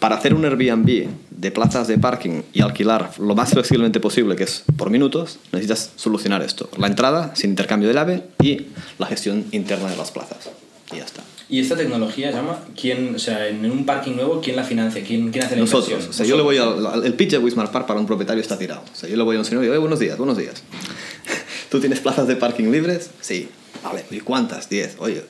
[0.00, 4.44] para hacer un Airbnb de plazas de parking y alquilar lo más flexiblemente posible, que
[4.44, 6.68] es por minutos, necesitas solucionar esto.
[6.76, 8.66] La entrada sin intercambio de llave y
[8.98, 10.50] la gestión interna de las plazas.
[10.92, 11.22] Y ya está.
[11.48, 15.02] Y esta tecnología llama, ¿quién, o sea, en un parking nuevo, ¿quién la financia?
[15.06, 15.88] ¿Quién, quién hace la Nosotros.
[15.90, 16.10] inversión?
[16.10, 18.42] O sea, yo le voy al, al- el pitch de Wismar Park para un propietario
[18.42, 18.82] está tirado.
[18.92, 20.62] O sea, yo le voy a un señor y digo, "Oye, buenos días, buenos días.
[21.70, 23.10] ¿Tú tienes plazas de parking libres?
[23.20, 23.48] Sí.
[23.82, 24.04] Vale.
[24.10, 24.68] ¿Y cuántas?
[24.68, 24.96] Diez.
[24.98, 25.24] Oye,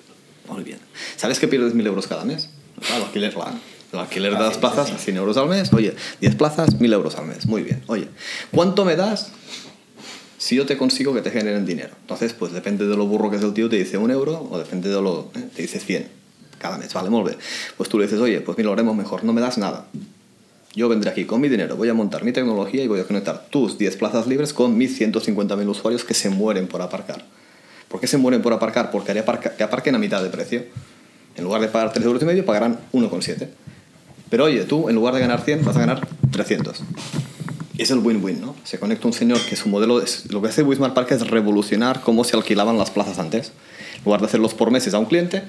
[0.49, 0.79] muy bien.
[1.17, 2.51] ¿Sabes que pierdes mil euros cada mes?
[2.81, 3.55] Claro, el alquiler, la-
[3.93, 5.73] el alquiler de las plazas a 100 euros al mes.
[5.73, 7.47] Oye, 10 plazas, 1000 euros al mes.
[7.47, 7.83] Muy bien.
[7.87, 8.09] Oye,
[8.53, 9.29] ¿cuánto me das
[10.39, 11.95] si yo te consigo que te generen dinero?
[12.03, 14.59] Entonces, pues depende de lo burro que es el tío, te dice un euro o
[14.59, 15.31] depende de lo...
[15.35, 16.09] eh, te dice 100
[16.59, 16.93] cada mes.
[16.93, 17.37] Vale, muy bien.
[17.77, 19.25] Pues tú le dices, oye, pues mira, lo haremos mejor.
[19.25, 19.87] No me das nada.
[20.77, 23.47] Yo vendré aquí con mi dinero, voy a montar mi tecnología y voy a conectar
[23.49, 27.25] tus 10 plazas libres con mis 150.000 usuarios que se mueren por aparcar.
[27.89, 28.91] ¿Por qué se mueren por aparcar?
[28.91, 29.25] Porque haré
[29.57, 30.65] que aparquen a mitad de precio.
[31.35, 33.49] En lugar de pagar 3 euros y medio, pagarán 1,7.
[34.29, 36.83] Pero oye, tú en lugar de ganar 100, vas a ganar 300.
[37.79, 38.55] Es el win-win, ¿no?
[38.65, 40.31] Se conecta un señor que su modelo es...
[40.31, 43.53] Lo que hace Wismar Park es revolucionar cómo se alquilaban las plazas antes.
[43.97, 45.43] En lugar de hacerlos por meses a un cliente,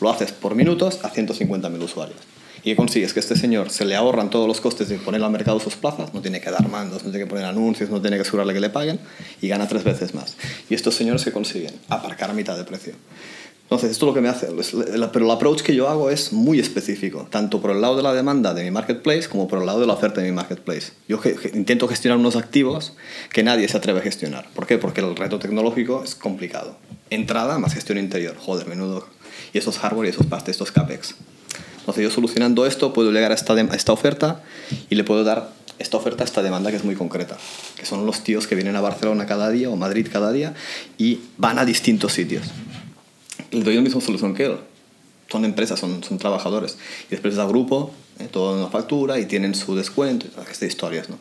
[0.00, 2.18] lo haces por minutos a 150.000 usuarios.
[2.64, 3.12] ¿Y qué consigues?
[3.12, 6.14] Que este señor se le ahorran todos los costes de poner al mercado sus plazas,
[6.14, 8.60] no tiene que dar mandos, no tiene que poner anuncios, no tiene que asegurarle que
[8.60, 9.00] le paguen
[9.40, 10.36] y gana tres veces más.
[10.70, 12.94] Y estos señores que consiguen aparcar a mitad de precio.
[13.72, 14.48] Entonces, esto es lo que me hace.
[15.12, 18.12] Pero el approach que yo hago es muy específico, tanto por el lado de la
[18.12, 20.92] demanda de mi marketplace como por el lado de la oferta de mi marketplace.
[21.08, 21.18] Yo
[21.54, 22.92] intento gestionar unos activos
[23.32, 24.46] que nadie se atreve a gestionar.
[24.54, 24.76] ¿Por qué?
[24.76, 26.76] Porque el reto tecnológico es complicado.
[27.08, 28.36] Entrada más gestión interior.
[28.38, 29.08] Joder, menudo.
[29.54, 31.14] Y esos hardware y esos partes, estos CAPEX.
[31.82, 34.42] Entonces, yo solucionando esto puedo llegar a esta, a esta oferta
[34.88, 37.36] y le puedo dar esta oferta a esta demanda que es muy concreta.
[37.76, 40.54] Que son los tíos que vienen a Barcelona cada día o Madrid cada día
[40.98, 42.44] y van a distintos sitios
[43.52, 44.56] les doy la misma solución que él.
[45.30, 46.76] Son empresas, son, son trabajadores.
[47.08, 50.50] Y después da grupo, eh, todo en una factura y tienen su descuento y todas
[50.50, 51.08] estas historias.
[51.08, 51.18] ¿no?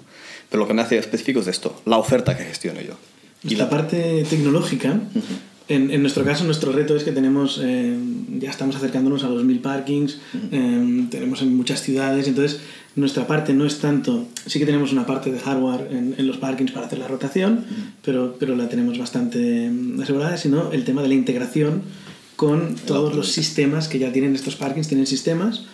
[0.50, 2.94] Pero lo que me hace específico es esto, la oferta que gestiono yo.
[3.44, 5.00] Y la parte tecnológica,
[5.74, 7.96] en, en nuestro caso, nuestro reto es que tenemos, eh,
[8.40, 10.20] ya estamos acercándonos a los mil parkings,
[10.52, 12.60] eh, tenemos en muchas ciudades, entonces
[12.96, 16.38] nuestra parte no es tanto, sí que tenemos una parte de hardware en, en los
[16.38, 17.64] parkings para hacer la rotación,
[18.04, 21.84] pero, pero la tenemos bastante mm, asegurada, sino el tema de la integración
[22.36, 25.66] con todos los sistemas que ya tienen estos parkings, tienen sistemas.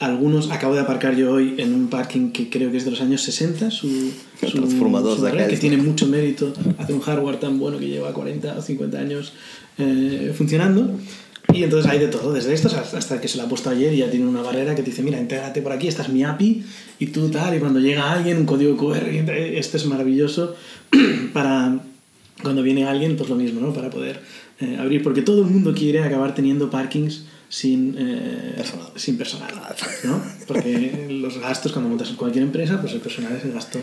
[0.00, 3.00] Algunos, acabo de aparcar yo hoy en un parking que creo que es de los
[3.00, 7.40] años 60, su, su- transformador su de red, que tiene mucho mérito hacer un hardware
[7.40, 9.32] tan bueno que lleva 40 o 50 años
[9.78, 10.92] eh, funcionando.
[11.52, 13.96] Y entonces hay de todo, desde estos hasta que se lo ha puesto ayer y
[13.98, 16.62] ya tiene una barrera que te dice, mira, intégrate por aquí, esta es mi API
[17.00, 20.54] y tú tal, y cuando llega alguien, un código QR, y ent- esto es maravilloso
[21.32, 21.80] para
[22.42, 23.72] cuando viene alguien, pues lo mismo, ¿no?
[23.72, 24.20] Para poder
[24.60, 28.86] eh, abrir, porque todo el mundo quiere acabar teniendo parkings sin, eh, Personal.
[28.96, 29.54] sin personal,
[30.04, 30.22] ¿no?
[30.46, 33.78] Porque los gastos cuando montas en cualquier empresa, pues el personal es el gasto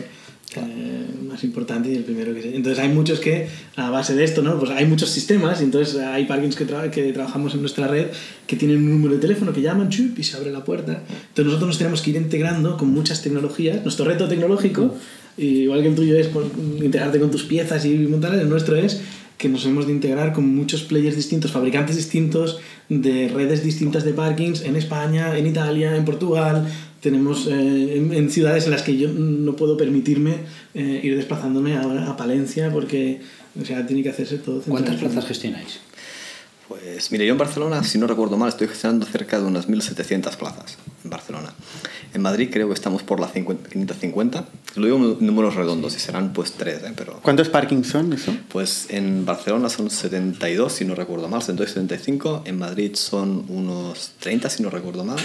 [0.56, 2.54] eh, más importante y el primero que se...
[2.54, 4.58] Entonces hay muchos que a base de esto, ¿no?
[4.58, 8.06] Pues hay muchos sistemas y entonces hay parkings que, tra- que trabajamos en nuestra red
[8.46, 11.02] que tienen un número de teléfono que llaman chup, y se abre la puerta.
[11.28, 13.82] Entonces nosotros nos tenemos que ir integrando con muchas tecnologías.
[13.82, 14.94] Nuestro reto tecnológico,
[15.36, 16.44] igual que el tuyo es por
[16.80, 19.00] integrarte con tus piezas y montarlas, el nuestro es
[19.36, 24.12] que nos hemos de integrar con muchos players distintos, fabricantes distintos, de redes distintas de
[24.12, 26.66] parkings en España, en Italia, en Portugal.
[27.00, 30.38] Tenemos eh, en, en ciudades en las que yo no puedo permitirme
[30.74, 33.20] eh, ir desplazándome ahora a Palencia porque
[33.60, 34.60] o sea, tiene que hacerse todo.
[34.62, 35.80] ¿Cuántas plazas gestionáis?
[36.68, 40.36] Pues mire, yo en Barcelona, si no recuerdo mal, estoy gestionando cerca de unas 1.700
[40.36, 41.52] plazas en Barcelona.
[42.14, 44.46] En Madrid creo que estamos por las 50 550.
[44.76, 46.92] Lo digo en números redondos y serán pues tres, ¿eh?
[46.96, 48.34] pero ¿Cuántos parkings son eso?
[48.48, 52.42] Pues en Barcelona son 72, si no recuerdo mal, 72, 75.
[52.46, 55.18] En Madrid son unos 30, si no recuerdo mal.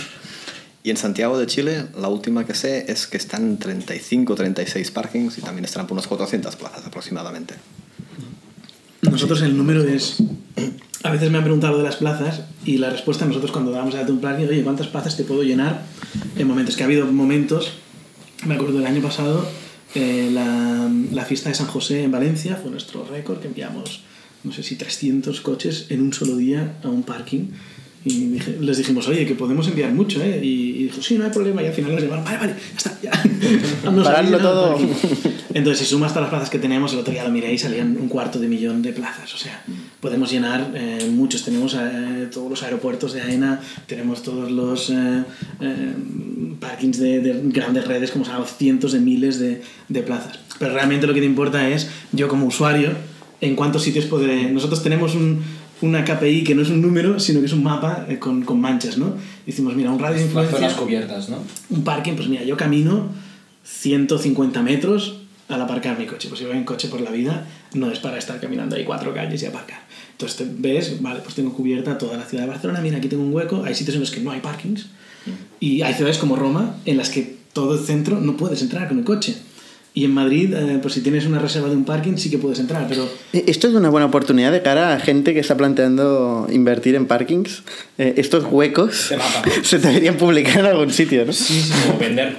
[0.84, 4.91] Y en Santiago de Chile, la última que sé es que están en 35 36
[4.91, 7.56] parkings y también estarán por unas 400 plazas aproximadamente.
[9.02, 10.17] Nosotros el número es...
[11.03, 14.01] A veces me han preguntado de las plazas y la respuesta nosotros cuando damos a
[14.01, 15.83] un parking, oye, ¿cuántas plazas te puedo llenar?
[16.37, 17.71] En momentos que ha habido momentos,
[18.45, 19.47] me acuerdo del año pasado,
[19.95, 24.03] eh, la, la fiesta de San José en Valencia fue nuestro récord, que enviamos,
[24.43, 27.47] no sé si 300 coches en un solo día a un parking.
[28.03, 30.39] Y dije- les dijimos, oye, que podemos enviar mucho, ¿eh?
[30.43, 31.61] Y, y dijo, sí, no hay problema.
[31.61, 33.91] Y al final nos llamaron, vale, vale, ya está, ya.
[33.91, 34.79] Nos llenado el todo.
[35.53, 37.95] Entonces, si sumas todas las plazas que tenemos, el otro día lo miré y salían
[37.99, 39.31] un cuarto de millón de plazas.
[39.35, 39.63] O sea,
[39.99, 41.43] podemos llenar eh, muchos.
[41.43, 45.23] Tenemos eh, todos los aeropuertos de AENA, tenemos todos los eh,
[45.59, 45.93] eh,
[46.59, 50.39] parkings de, de grandes redes, como sabemos, cientos de miles de, de plazas.
[50.57, 52.91] Pero realmente lo que te importa es, yo como usuario,
[53.41, 54.51] en cuántos sitios podré...
[54.51, 55.41] Nosotros tenemos un,
[55.82, 58.60] una KPI que no es un número, sino que es un mapa eh, con, con
[58.60, 59.15] manchas, ¿no?
[59.46, 61.38] Decimos, mira, un radio de Las zonas influencia cubiertas, ¿no?
[61.70, 63.10] un parking, pues mira, yo camino
[63.63, 65.17] 150 metros
[65.48, 66.30] al aparcar mi coche.
[66.30, 69.13] Pues si voy en coche por la vida, no es para estar caminando ahí cuatro
[69.13, 69.82] calles y aparcar.
[70.12, 73.24] Entonces te ves, vale, pues tengo cubierta toda la ciudad de Barcelona, mira, aquí tengo
[73.24, 74.88] un hueco, hay sitios en los que no hay parkings
[75.60, 79.00] y hay ciudades como Roma en las que todo el centro no puedes entrar con
[79.00, 79.36] el coche.
[79.93, 82.60] Y en Madrid, eh, pues si tienes una reserva de un parking, sí que puedes
[82.60, 86.47] entrar, pero Eh, Esto es una buena oportunidad de cara a gente que está planteando
[86.49, 87.63] invertir en parkings.
[87.97, 89.12] Eh, estos huecos
[89.63, 91.32] se deberían publicar en algún sitio, ¿no?
[91.32, 92.38] O vender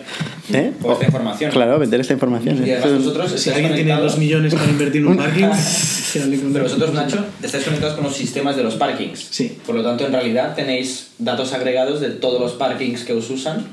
[0.50, 0.72] ¿Eh?
[0.80, 1.50] toda esta información.
[1.50, 2.56] Claro, vender esta información.
[2.56, 2.64] sí.
[2.64, 5.44] Y además vosotros si estáis alguien tiene conectados- dos millones para invertir en un parking,
[6.52, 9.26] Pero vosotros, Nacho, estáis conectados con los sistemas de los parkings.
[9.30, 9.58] Sí.
[9.66, 13.66] Por lo tanto, en realidad tenéis datos agregados de todos los parkings que os usan,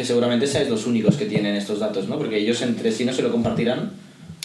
[0.00, 2.16] que seguramente seáis los únicos que tienen estos datos, ¿no?
[2.16, 3.90] Porque ellos entre sí no se lo compartirán.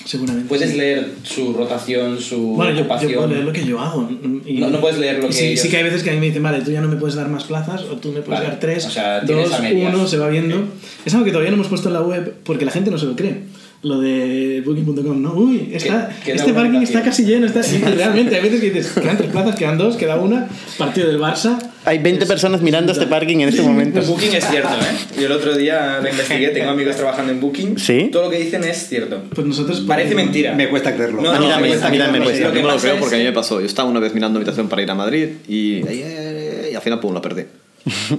[0.03, 0.49] seguramente.
[0.49, 0.77] Puedes sí.
[0.77, 3.13] leer su rotación, su Bueno, yo, yo ocupación.
[3.13, 4.07] puedo leer lo que yo hago.
[4.45, 6.13] Y- No- no puedes leer lo que sí, ellos- sí que hay veces que a
[6.13, 8.19] mí me dicen, vale, tú ya no me puedes dar más plazas, o tú me
[8.21, 10.65] puedes Vale, dar tres, o sea, dos, uno, se va viendo.
[11.05, 13.05] Es algo que todavía no hemos puesto en la web porque la gente no se
[13.05, 13.43] lo cree.
[13.81, 15.33] Lo de booking.com, ¿no?
[15.33, 17.45] Uy, está, queda este una parking está casi lleno.
[17.47, 17.61] Está...
[17.95, 21.57] Realmente, hay veces que dices, quedan tres plazas, quedan dos, queda una, partido del Barça.
[21.85, 24.01] Hay 20 personas mirando este parking en este momento.
[24.01, 25.19] Booking es cierto, ¿eh?
[25.19, 27.77] Yo el otro día lo investigué, tengo amigos trabajando en Booking.
[27.77, 28.09] ¿Sí?
[28.11, 29.21] Todo lo que dicen es cierto.
[29.33, 29.81] Pues nosotros...
[29.81, 30.53] Parece mentira.
[30.53, 31.21] Me cuesta creerlo.
[31.21, 32.47] No, A mí no, también, me a mí también me cuesta.
[32.47, 33.59] Lo que Yo no lo creo porque a mí me pasó.
[33.59, 37.13] Yo estaba una vez mirando habitación para ir a Madrid y, y al final, pum,
[37.13, 37.43] la perdí.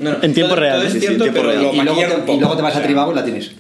[0.00, 1.74] No, no, En tiempo todo- real, Todo es Sí, sí, cierto, tiempo pero real.
[1.74, 3.50] Y luego, te, y luego te vas O sea, a Tribago y la tienes.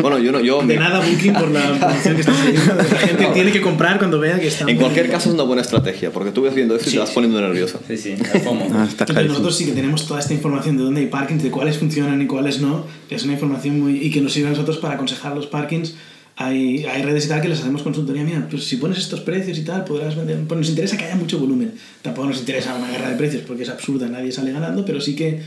[0.00, 2.74] Bueno, yo no, yo De nada booking por la promoción que estás haciendo.
[2.74, 4.64] La gente tiene que comprar cuando vea que está...
[4.68, 7.10] en cualquier caso es una buena estrategia porque tú ves viendo esto y te vas
[7.10, 7.78] poniendo nervioso.
[7.86, 8.66] Sí, sí, FOMO.
[8.74, 11.78] Ah, está nosotros sí que tenemos toda esta información de dónde hay parkings, de cuáles
[11.78, 12.86] funcionan y cuáles no.
[13.10, 13.98] Es una información muy...
[13.98, 15.94] y que nos sirve a nosotros para aconsejar los parkings.
[16.38, 18.22] Hay, hay redes y tal que les hacemos consultoría.
[18.22, 20.38] Mira, pues si pones estos precios y tal, podrás vender...
[20.46, 21.72] Pues nos interesa que haya mucho volumen.
[22.02, 25.16] Tampoco nos interesa una guerra de precios porque es absurda, nadie sale ganando, pero sí
[25.16, 25.40] que,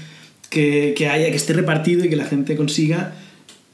[0.50, 3.14] que, que haya, que esté repartido y que la gente consiga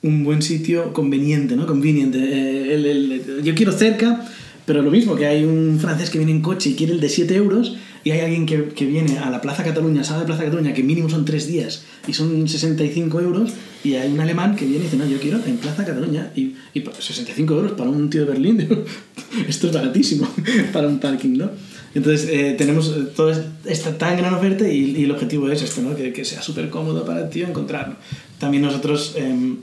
[0.01, 1.65] un buen sitio conveniente, ¿no?
[1.65, 2.19] Conveniente.
[2.19, 4.27] Eh, el- yo quiero cerca,
[4.65, 7.07] pero lo mismo, que hay un francés que viene en coche y quiere el de
[7.09, 10.43] 7 euros, y hay alguien que, que viene a la Plaza Cataluña, sala de Plaza
[10.43, 13.51] Cataluña, que mínimo son 3 días y son 65 euros,
[13.83, 16.53] y hay un alemán que viene y dice, no, yo quiero en Plaza Cataluña, y,
[16.75, 18.67] y por 65 euros para un tío de Berlín,
[19.49, 20.29] esto es baratísimo
[20.71, 21.49] para un parking, ¿no?
[21.95, 25.81] Entonces, eh, tenemos eh, toda esta tan gran oferta y, y el objetivo es esto,
[25.81, 25.95] ¿no?
[25.95, 27.95] Que, que sea súper cómodo para el tío encontrarlo.
[28.39, 29.15] También nosotros...
[29.17, 29.57] em,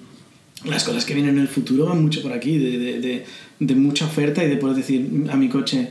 [0.65, 3.25] las cosas que vienen en el futuro van mucho por aquí, de, de, de,
[3.59, 5.89] de mucha oferta y de poder decir a mi coche,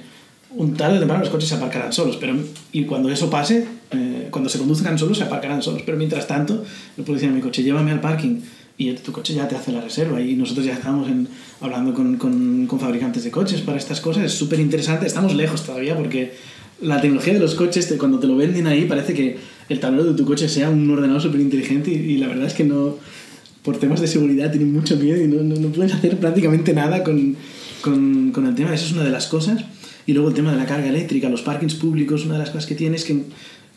[0.56, 2.36] un tarde o temprano los coches se aparcarán solos, pero
[2.72, 6.64] y cuando eso pase, eh, cuando se conduzcan solos, se aparcarán solos, pero mientras tanto,
[6.98, 8.40] le puedo decir a mi coche, llévame al parking
[8.78, 11.08] y tu coche ya te hace la reserva y nosotros ya estamos
[11.60, 15.96] hablando con, con, fabricantes de coches para estas cosas, es súper interesante, estamos lejos todavía
[15.96, 16.34] porque
[16.82, 19.38] la tecnología de los coches, cuando te lo venden ahí, parece que
[19.70, 22.64] el tablero de tu coche sea un ordenador súper inteligente y, la verdad es que
[22.64, 22.98] no,
[23.62, 27.04] por temas de seguridad tienen mucho miedo y no, no, no puedes hacer prácticamente nada
[27.04, 27.36] con,
[27.82, 28.74] con, el tema.
[28.74, 29.64] Esa es una de las cosas.
[30.12, 32.66] Y luego el tema de la carga eléctrica, los parkings públicos, una de las cosas
[32.66, 33.24] que tiene es que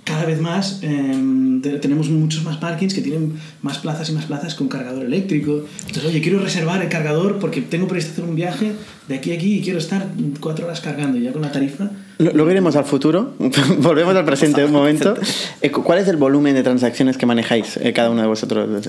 [0.03, 1.15] cada vez más eh,
[1.63, 5.65] te- tenemos muchos más parkings que tienen más plazas y más plazas con cargador eléctrico.
[5.87, 8.73] Entonces, oye, quiero reservar el cargador porque tengo previsto hacer un viaje
[9.09, 10.09] de aquí a aquí y quiero estar
[10.41, 11.91] cuatro horas cargando ya con la tarifa.
[12.19, 13.35] Lo- Luego iremos al futuro.
[13.79, 15.15] Volvemos al presente un momento.
[15.63, 18.89] Eh, cu- ¿Cuál es el volumen de transacciones que manejáis eh, cada uno de vosotros?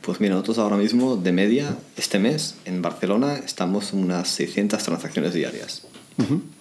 [0.00, 4.82] Pues mira, nosotros ahora mismo, de media, este mes, en Barcelona, estamos en unas 600
[4.82, 5.82] transacciones diarias.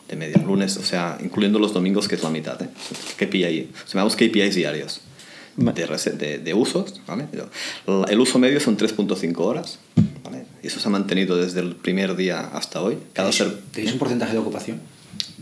[0.07, 2.61] De media, lunes, o sea, incluyendo los domingos, que es la mitad.
[2.61, 2.67] ¿eh?
[3.17, 5.01] KPI, o sea, llamamos KPIs diarios
[5.55, 6.99] de, de, de usos.
[7.07, 7.25] ¿vale?
[8.09, 9.79] El- uso medio son 3.5 horas.
[10.23, 10.45] ¿vale?
[10.61, 12.97] Y eso se ha mantenido desde el primer día hasta hoy.
[13.13, 13.55] Cada ser...
[13.71, 14.81] ¿Tenéis un porcentaje de ocupación?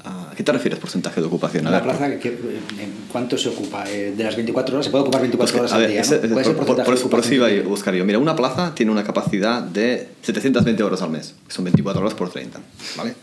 [0.04, 1.68] ¿A qué te refieres porcentaje de ocupación?
[1.68, 3.84] A La ver, plaza, ¿qué- ¿en cuánto se ocupa?
[3.90, 6.02] Eh, de las 24 horas, se puede ocupar 24 Pues que, horas al ver, día,
[6.02, 6.24] ese- ¿no?
[6.24, 8.04] ese- ¿Cuál es el por, por- por de eso, por eso iba a buscar yo.
[8.06, 12.14] Mira, una plaza tiene una capacidad de 720 horas al mes, que son 24 horas
[12.16, 12.60] por 30,
[12.98, 13.14] ¿vale?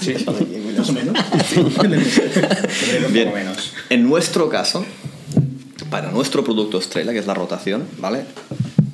[0.00, 0.24] Fácil.
[0.78, 1.12] Más o menos.
[3.12, 3.34] Bien.
[3.34, 3.72] menos.
[3.90, 4.84] En nuestro caso,
[5.90, 8.24] para nuestro producto estrella, que es la rotación, ¿vale?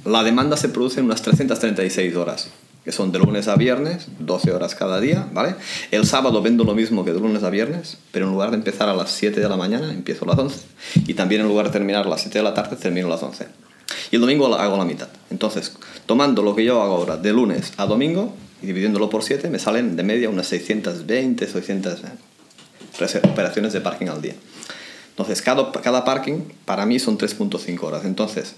[0.04, 2.48] La demanda se produce en unas 336 horas,
[2.84, 5.54] que son de lunes a viernes, 12 horas cada día, ¿vale?
[5.90, 8.88] El sábado vendo lo mismo que de lunes a viernes, pero en lugar de empezar
[8.88, 10.60] a las 7 de la mañana, empiezo a las 11.
[11.06, 13.22] Y también en lugar de terminar a las 7 de la tarde, termino a las
[13.22, 13.46] 11.
[14.10, 15.08] Y el domingo hago la mitad.
[15.30, 15.72] Entonces,
[16.06, 19.58] tomando lo que yo hago ahora de lunes a domingo y dividiéndolo por 7, me
[19.58, 24.34] salen de media unas 620, 600 eh, operaciones de parking al día.
[25.10, 28.04] Entonces, cada, cada parking para mí son 3.5 horas.
[28.04, 28.54] Entonces,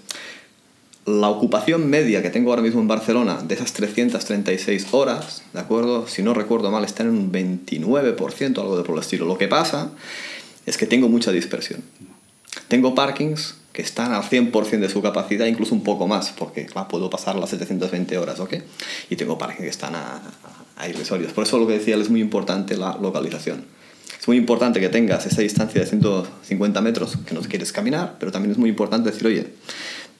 [1.05, 6.07] la ocupación media que tengo ahora mismo en Barcelona de esas 336 horas, ¿de acuerdo?
[6.07, 9.25] Si no recuerdo mal, está en un 29%, algo de por el estilo.
[9.25, 9.91] Lo que pasa
[10.65, 11.81] es que tengo mucha dispersión.
[12.67, 16.87] Tengo parkings que están al 100% de su capacidad, incluso un poco más, porque claro,
[16.87, 18.55] puedo pasar las 720 horas, ¿ok?
[19.09, 20.23] Y tengo parkings que están a, a-
[20.83, 21.31] a irrisorios.
[21.33, 23.65] Por eso lo que decía es muy importante la localización.
[24.19, 28.31] Es muy importante que tengas esa distancia de 150 metros que no quieres caminar, pero
[28.31, 29.47] también es muy importante decir, oye,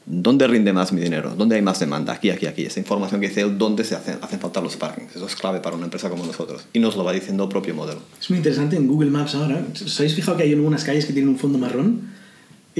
[0.06, 1.34] ¿dónde rinde más mi dinero?
[1.38, 2.14] ¿Dónde hay más demanda?
[2.14, 2.64] Aquí, aquí, aquí.
[2.66, 5.16] Esa información que dice él, ¿dónde se hacen, hacen falta los parkings?
[5.16, 6.66] Eso es clave para una empresa como nosotros.
[6.74, 8.00] Y nos lo va diciendo propio modelo.
[8.20, 9.62] Es muy interesante en Google Maps ahora.
[9.74, 12.19] ¿Os habéis fijado que hay algunas calles que tienen un fondo marrón?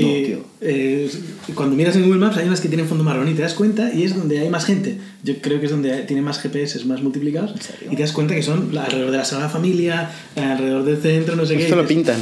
[0.02, 1.10] No, Eh, eh,
[1.56, 3.94] cuando miras en Google Maps hay unas que tienen fondo marrón y te das cuenta
[3.94, 4.98] y es donde hay más gente.
[5.24, 7.54] Yo creo que es donde tiene más GPS más multiplicados
[7.90, 11.46] y te das cuenta que son alrededor de la Sagrada Familia, alrededor del centro, no
[11.46, 11.64] sé qué.
[11.64, 12.18] Esto lo y pintan.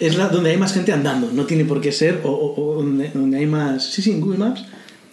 [0.00, 2.74] Es la, donde hay más gente andando, no tiene por qué ser o, o- o
[2.76, 3.82] donde, donde hay más...
[3.84, 4.64] Sí, sí, en Google Maps.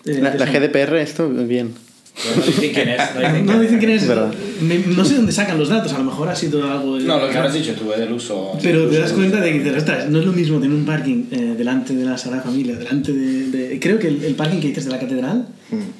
[0.06, 1.74] eh, La, GDPR, esto, bien.
[2.16, 3.00] Pero no dicen quién es.
[3.14, 4.08] No dicen, No dicen quién es.
[4.08, 4.34] Verdad.
[4.62, 6.98] me- No sé dónde sacan los datos, a lo mejor ha sido algo...
[6.98, 8.58] de- No, lo que habrás dicho tú, eh, del uso.
[8.64, 11.26] Pero te das cuenta de que dices, ostras, no es lo mismo tener un parking
[11.32, 13.50] eh, delante de la Sagrada Familia, delante de...
[13.52, 15.48] de- creo que el, el parking que dices de la catedral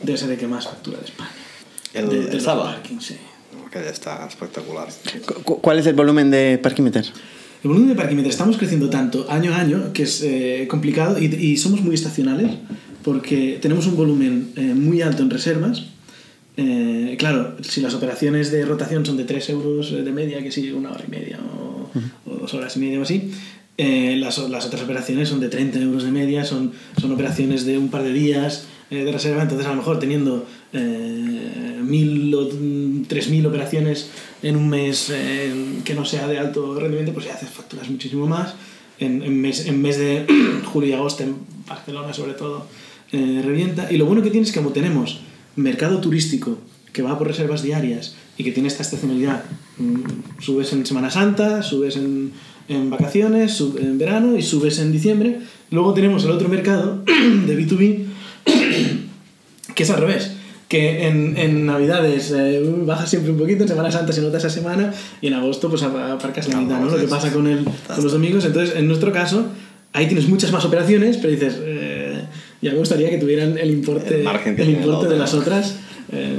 [0.04, 1.30] debe ser el que más factura de España.
[1.94, 3.16] El- de, el parkings, sí.
[3.72, 4.88] Que ya está espectacular.
[5.26, 7.04] Cu- cu- ¿Cuál es el volumen de parquímeter?
[7.62, 11.26] El volumen de parquímetros estamos creciendo tanto año a año que es eh, complicado y,
[11.26, 12.52] y somos muy estacionales
[13.04, 15.84] porque tenemos un volumen eh, muy alto en reservas.
[16.58, 20.72] Eh, claro, si las operaciones de rotación son de 3 euros de media, que sí,
[20.72, 21.90] una hora y media o,
[22.30, 23.32] o dos horas y media o así,
[23.78, 27.78] eh, las, las otras operaciones son de 30 euros de media, son, son operaciones de
[27.78, 33.04] un par de días eh, de reserva, entonces a lo mejor teniendo mil o mm,
[33.08, 34.10] tres mil operaciones
[34.44, 35.14] en un mes
[35.86, 38.56] que no sea de alto rendimiento, pues ya haces facturas muchísimo más.
[38.98, 40.26] En, en mes, en mes de
[40.66, 41.36] julio y agosto, en
[41.68, 42.68] Barcelona sobre todo,
[43.12, 43.92] revienta.
[43.92, 45.22] Y lo bueno que tiene es que como tenemos
[45.56, 46.58] mercado turístico
[46.94, 49.44] que va por reservas diarias y que tiene esta estacionalidad,
[49.78, 52.32] mm, subes en Semana Santa, subes en,
[52.70, 55.40] en vacaciones, sub- en verano y subes en diciembre.
[55.72, 57.04] Luego tenemos el otro mercado
[57.48, 58.06] de B2B
[59.76, 60.32] que es al revés.
[60.68, 64.50] Que en, en Navidades eh, bajas siempre un poquito, en Semana Santa se nota esa
[64.50, 64.92] semana
[65.22, 66.90] y en agosto pues ap- aparcas la mitad, ¿no?
[66.90, 68.46] Lo que pasa con, el, con los domingos.
[68.46, 69.46] Entonces, en nuestro caso,
[69.94, 71.95] ahí tienes muchas más operaciones, pero dices, eh,
[72.66, 75.20] ya me gustaría que tuvieran el importe, El margen que el tiene la importe de
[75.20, 75.78] las otras
[76.12, 76.36] eh,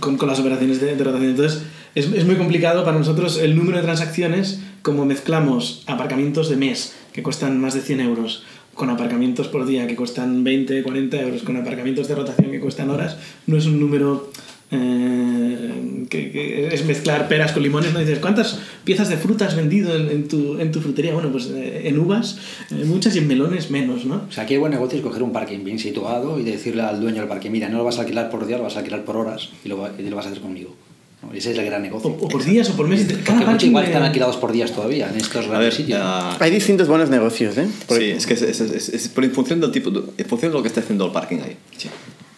[0.00, 1.30] con, con las operaciones de, de rotación.
[1.30, 1.62] Entonces,
[1.94, 6.94] es, es muy complicado para nosotros el número de transacciones, como mezclamos aparcamientos de mes
[7.12, 8.44] que cuestan más de 100 euros
[8.74, 12.88] con aparcamientos por día que cuestan 20, 40 euros, con aparcamientos de rotación que cuestan
[12.88, 14.30] horas, no es un número
[14.72, 18.00] eh, que, que es mezclar peras con limones, ¿no?
[18.00, 21.12] Dices, ¿cuántas piezas de fruta has vendido en, en tu, en tu frutería?
[21.14, 22.38] Bueno, pues eh, en uvas
[22.70, 24.22] eh, muchas y en melones menos, ¿no?
[24.28, 27.00] O sea, aquí el buen negocio es coger un parking bien situado y decirle al
[27.00, 29.04] dueño del parking, mira, no lo vas a alquilar por día, lo vas a alquilar
[29.04, 30.74] por horas y lo, y lo vas a hacer conmigo.
[31.22, 31.32] ¿no?
[31.32, 32.10] Ese es el gran O, negocio.
[32.20, 33.06] o por días o por meses.
[33.06, 35.72] Porque Cada muchos parking igual de- están alquilados por días todavía en estos grandes ver,
[35.72, 36.00] sitios.
[36.02, 37.68] ah, Hay distintos buenos negocios, ¿eh?
[37.86, 40.26] Porque- Sí, es que es, es- es- es por en función del tipo, de- en
[40.26, 41.56] función de lo que esté haciendo el parking ahí.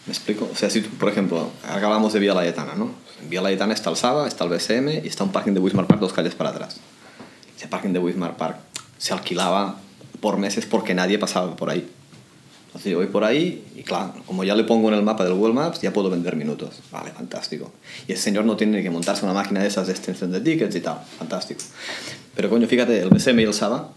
[0.07, 0.49] ¿Me explico?
[0.53, 2.91] O sea, si tú, por ejemplo, ahora hablamos de Vía Layetana, ¿no?
[3.23, 5.87] En Vía Layetana está el Saba, está el BSM y está un parking de Wismar
[5.87, 6.77] Park dos calles para atrás.
[7.57, 8.59] Ese parking de Wismar Park
[8.99, 9.77] se alquilaba
[10.21, 11.89] por meses porque nadie pasaba por ahí.
[12.67, 15.35] Entonces yo voy por ahí y claro, como ya le pongo en el mapa del
[15.35, 16.81] Google Maps, ya puedo vender minutos.
[16.91, 17.73] Vale, fantástico.
[18.09, 20.75] Y el señor no tiene que montarse una máquina de esas de extensión de tickets
[20.75, 20.99] y tal.
[21.19, 21.61] Fantástico.
[22.35, 23.91] Pero coño, fíjate, el BSM y el Saba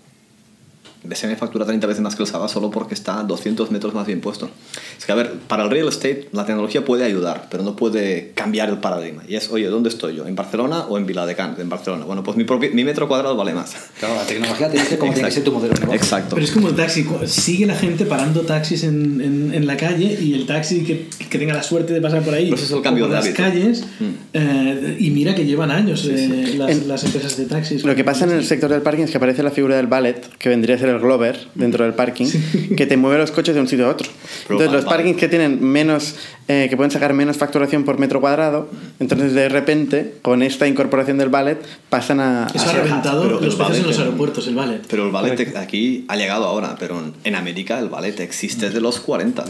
[1.03, 4.05] BSM factura 30 veces más que el Saba solo porque está a 200 metros más
[4.07, 4.49] bien puesto.
[4.97, 8.31] Es que, a ver, para el real estate la tecnología puede ayudar, pero no puede
[8.35, 9.23] cambiar el paradigma.
[9.27, 10.27] Y es, oye, ¿dónde estoy yo?
[10.27, 11.59] ¿En Barcelona o en Viladecans?
[11.59, 12.05] En Barcelona.
[12.05, 13.75] Bueno, pues mi, propio- mi metro cuadrado vale más.
[13.99, 16.01] Claro, la tecnología te dice cómo tiene que ser tu modelo de negocio.
[16.01, 16.35] Exacto.
[16.35, 20.17] Pero es como el taxi, sigue la gente parando taxis en, en, en la calle
[20.21, 22.81] y el taxi que, que tenga la suerte de pasar por ahí Pues es el
[22.81, 23.41] cambio de las hábito.
[23.43, 24.05] calles Mm.
[24.33, 27.83] eh, y mira que llevan años eh, Las, En- las empresas de taxis.
[27.83, 30.27] Lo que pasa en el sector del parking es que aparece la figura del valet,
[30.37, 32.27] que vendría a ser el Glover dentro del parking,
[32.75, 34.09] que te mueve los coches de un sitio a otro.
[34.49, 36.15] Entonces, los parkings que tienen menos,
[36.47, 38.69] eh, que pueden sacar menos facturación por metro cuadrado,
[38.99, 42.47] entonces de repente, con esta incorporación del valet, pasan a.
[42.53, 44.81] Eso a ha ser reventado pero los precios en ballet los aeropuertos, el ballet.
[44.87, 48.99] Pero el ballet aquí ha llegado ahora, pero en- América el ballet existe desde los
[48.99, 49.45] 40.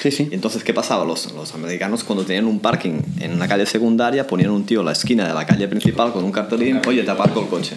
[0.00, 0.28] Sí, sí.
[0.30, 1.04] Y entonces, ¿qué pasaba?
[1.04, 4.86] Los, los americanos cuando tenían un parking en una calle secundaria ponían un tío en
[4.86, 7.76] la esquina de la calle principal con un cartelín, oye, te aparco el coche.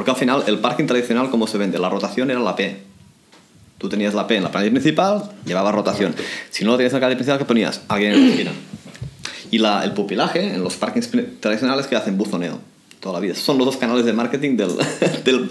[0.00, 1.78] Porque al final el parking tradicional, ¿cómo se vende?
[1.78, 2.74] La rotación era la P.
[3.76, 6.14] Tú tenías la P en la calle principal, llevaba rotación.
[6.48, 7.82] Si no lo tenías en la calle principal, ¿qué ponías?
[7.86, 8.52] Alguien en la esquina.
[9.50, 12.60] Y la, el pupilaje en los parkings tradicionales que hacen buzoneo
[12.98, 13.34] toda la vida.
[13.34, 14.70] Son los dos canales de marketing del,
[15.24, 15.50] del,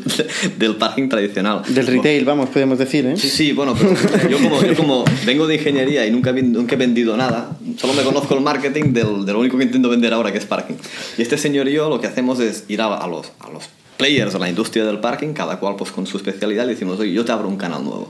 [0.57, 1.61] del parking tradicional.
[1.67, 3.17] Del retail, vamos, podemos decir, ¿eh?
[3.17, 6.77] Sí, sí, bueno, pero yo como, yo como vengo de ingeniería y nunca, nunca he
[6.77, 10.31] vendido nada, solo me conozco el marketing del, de lo único que intento vender ahora,
[10.31, 10.75] que es parking.
[11.19, 13.63] Y este señor y yo lo que hacemos es ir a, a los, a los
[13.99, 17.13] players de la industria del parking, cada cual pues con su especialidad, y decimos, oye,
[17.13, 18.09] yo te abro un canal nuevo.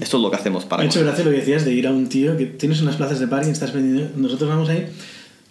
[0.00, 1.88] Esto es lo que hacemos para Me ha hecho gracia lo que decías de ir
[1.88, 4.12] a un tío que tienes unas plazas de parking, estás vendiendo.
[4.16, 4.86] Nosotros vamos ahí,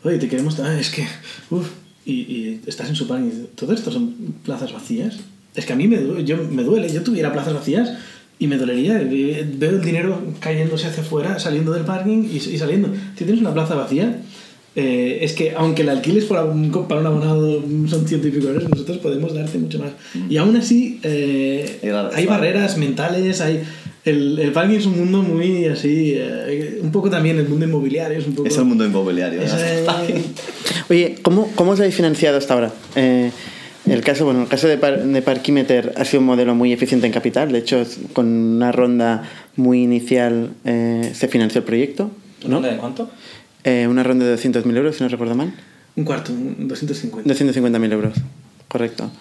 [0.04, 0.58] oye, te queremos.
[0.62, 1.06] Ah, es que.
[1.50, 1.68] Uf,
[2.06, 3.28] y, y estás en su parking.
[3.28, 4.14] y Todo esto son
[4.46, 5.18] plazas vacías.
[5.54, 6.90] Es que a mí me duele, yo, me duele.
[6.94, 7.92] Yo tuviera plazas vacías
[8.40, 9.02] y me dolería.
[9.02, 12.88] eh, Veo el dinero cayéndose hacia afuera, saliendo del parking y, y saliendo.
[13.18, 14.22] Si tienes una plaza vacía.
[14.76, 18.48] Eh, es que aunque la alquiles para un, para un abonado son ciento y pico
[18.48, 19.92] euros, nosotros podemos darte mucho más.
[20.30, 21.80] Y aún así, eh,
[22.14, 23.64] hay barreras mentales, hay...
[24.04, 28.18] El, el parking es un mundo muy así, eh, un poco también el mundo inmobiliario,
[28.18, 28.48] es un poco...
[28.48, 29.40] Es el mundo inmobiliario.
[29.42, 29.86] es, eh,
[30.90, 32.72] Oye, ¿cómo, cómo os habéis financiado hasta ahora?
[32.96, 33.30] Eh,
[33.88, 37.06] el caso, bueno, el caso de, Par- de Parkimeter ha sido un modelo muy eficiente
[37.06, 37.52] en capital.
[37.52, 42.10] De hecho, con una ronda muy inicial eh, se financió el proyecto.
[42.48, 42.56] ¿no?
[42.56, 43.12] ¿Ronda de cuánto?
[43.64, 45.54] Eh, una ronda de 200.000 euros, si no recuerdo mal.
[45.96, 47.30] un cuarto, un 250.
[47.34, 48.14] 250.000 euros,
[48.68, 49.12] correcto.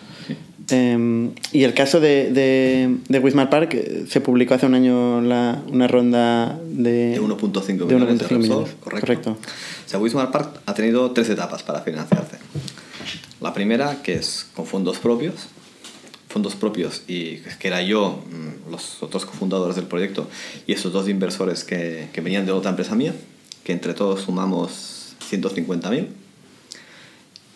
[0.72, 5.20] Eh, y el caso de, de, de Wismar Park, eh, se publicó hace un año
[5.20, 8.70] la- una ronda de, De 1.5 de millones de 1.5 Repsol, millones.
[8.80, 9.00] correcto.
[9.00, 9.30] correcto.
[9.86, 12.36] O sea, Wismar Park ha tenido tres etapas para financiarse.
[13.40, 15.48] La primera, que es con fondos propios,
[16.28, 20.28] fondos propios, y que era yo, mm, los otros cofundadores del proyecto,
[20.68, 23.12] y esos dos inversores que, que venían de otra empresa mía,
[23.64, 26.08] que entre todos sumamos 150.000.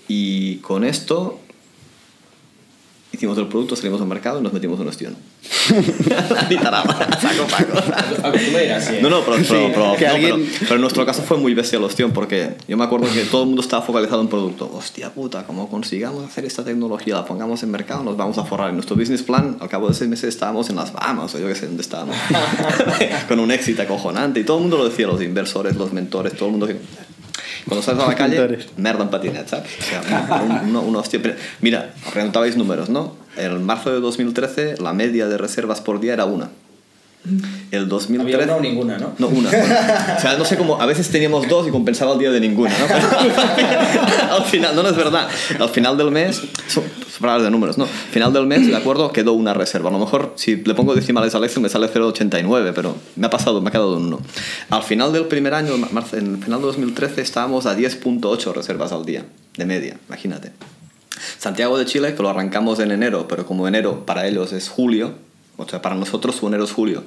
[0.09, 1.41] Y con esto
[3.15, 5.17] hicimos el producto, salimos al mercado y nos metimos en ostión.
[6.51, 7.79] Ni tarama, saco paco.
[8.35, 8.99] ¿eh?
[9.03, 11.55] No, no, pero, pero, pero- que no, alguien- pero- pero en nuestro caso fue muy
[11.55, 14.71] bestia la opción porque yo me acuerdo que todo el mundo estaba focalizado en producto.
[14.75, 18.69] Hostia puta, como consigamos hacer esta tecnología, la pongamos en mercado, nos vamos a forrar.
[18.71, 21.47] En nuestro business plan, al cabo de seis meses estábamos en las Bahamas o yo
[21.49, 22.17] qué sé dónde estábamos.
[23.29, 26.47] Con un éxito acojonante y todo el mundo lo decía, los inversores, los mentores, todo
[26.47, 26.77] el mundo que...
[27.69, 29.67] Cuando sales a la calle, merda en patinet, ¿sabes?
[29.81, 31.21] O sea, un- una, una hostia.
[31.23, 33.15] Pero, Mira, preguntabais números, ¿no?
[33.37, 36.51] En marzo de 2013 la media de reservas por día era una.
[37.71, 38.35] El 2013...
[38.43, 39.15] Había una o ninguna, ¿no?
[39.19, 39.49] No, una.
[39.49, 39.65] bueno.
[40.17, 40.81] o sea, no sé cómo.
[40.81, 42.85] A veces teníamos dos y compensaba el día de ninguna, ¿no?
[43.57, 45.27] Pero al final, no, no es verdad.
[45.59, 46.43] Al final del mes,
[47.19, 47.85] palabras de números, ¿no?
[47.85, 49.91] Al final del mes, de acuerdo, quedó una reserva.
[49.91, 53.31] A lo mejor, si le pongo decimales al Excel, me sale 0,89, pero me ha
[53.31, 54.21] pasado, me ha quedado un 1.
[54.71, 59.05] Al final del primer año, en el final de 2013, estábamos a 10,8 reservas al
[59.05, 59.25] día,
[59.57, 60.53] de media, imagínate.
[61.39, 65.15] Santiago de Chile, que lo arrancamos en enero, pero como enero para ellos es julio,
[65.57, 67.05] o sea, para nosotros su enero es julio,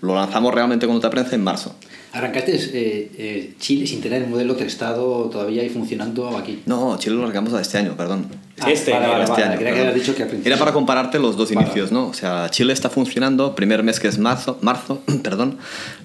[0.00, 1.74] lo lanzamos realmente con otra prensa en marzo.
[2.12, 6.62] Arrancaste eh, eh, Chile sin tener el modelo testado todavía y funcionando aquí.
[6.66, 8.26] No, Chile lo largamos a este año, perdón.
[8.68, 9.94] Este, vale, vale, Este vale, año, que perdón.
[9.94, 10.40] dicho que.
[10.44, 11.66] Era para compararte los dos Vale.
[11.66, 12.06] inicios, ¿no?
[12.06, 15.58] O sea, Chile está funcionando, primer mes que es marzo, marzo perdón,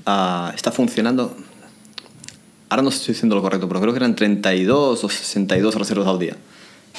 [0.07, 1.35] ah, está funcionando.
[2.69, 6.17] Ahora no estoy diciendo lo correcto, pero creo que eran 32 o 62 reservas al
[6.19, 6.35] día.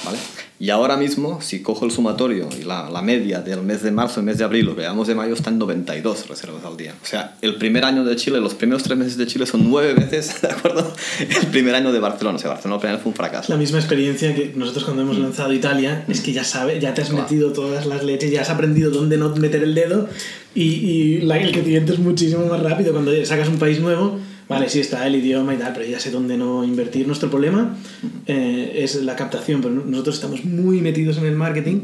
[0.05, 0.19] ¿Vale?
[0.63, 4.21] Y ahora mismo, si cojo el sumatorio y la, la media del mes de marzo
[4.21, 6.95] y mes de abril, lo que veamos de mayo, están 92 reservas al día.
[7.03, 9.95] O sea, el primer año de Chile, los primeros tres meses de Chile son nueve
[9.95, 10.93] veces, ¿de acuerdo?
[11.19, 12.37] El primer año de Barcelona.
[12.37, 13.51] O sea, Barcelona al fue un fracaso.
[13.51, 17.01] la misma experiencia que nosotros cuando hemos lanzado Italia, es que ya sabes, ya te
[17.01, 20.11] has metido todas las leches, ya has aprendido dónde no meter el dedo
[20.55, 24.19] y, y la- el crecimiento es muchísimo más rápido cuando sacas un país nuevo.
[24.51, 27.07] Vale, sí está el idioma y tal, pero ya sé dónde no invertir.
[27.07, 27.77] Nuestro problema
[28.27, 31.81] eh, es la captación, pero nosotros estamos muy metidos en el marketing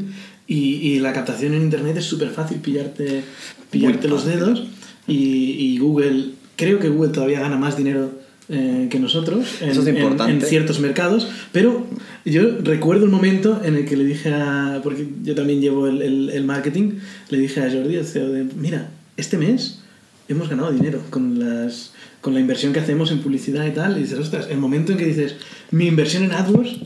[0.47, 3.23] y, y la captación en internet es súper fácil pillarte,
[3.71, 4.63] pillarte los dedos
[5.07, 5.15] y,
[5.57, 8.11] y Google Creo que Google todavía gana más dinero
[8.49, 10.33] eh, que nosotros en, Eso es importante.
[10.33, 11.85] en ciertos mercados, pero
[12.25, 16.01] yo recuerdo el momento en el que le dije a, porque yo también llevo el,
[16.01, 16.93] el- el marketing,
[17.29, 19.81] le dije a Jordi, el CEO de, mira, este mes
[20.29, 24.01] hemos ganado dinero con las con la inversión que hacemos en publicidad y tal, y
[24.01, 25.35] dices, ostras, el momento en que dices,
[25.71, 26.77] mi inversión en AdWords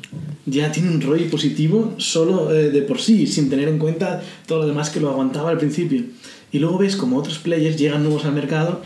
[0.45, 4.59] ya tiene un ROI positivo solo eh, de por sí, sin tener en cuenta todo
[4.59, 6.03] lo demás que lo aguantaba al principio.
[6.51, 8.81] Y luego ves como otros players llegan nuevos al mercado,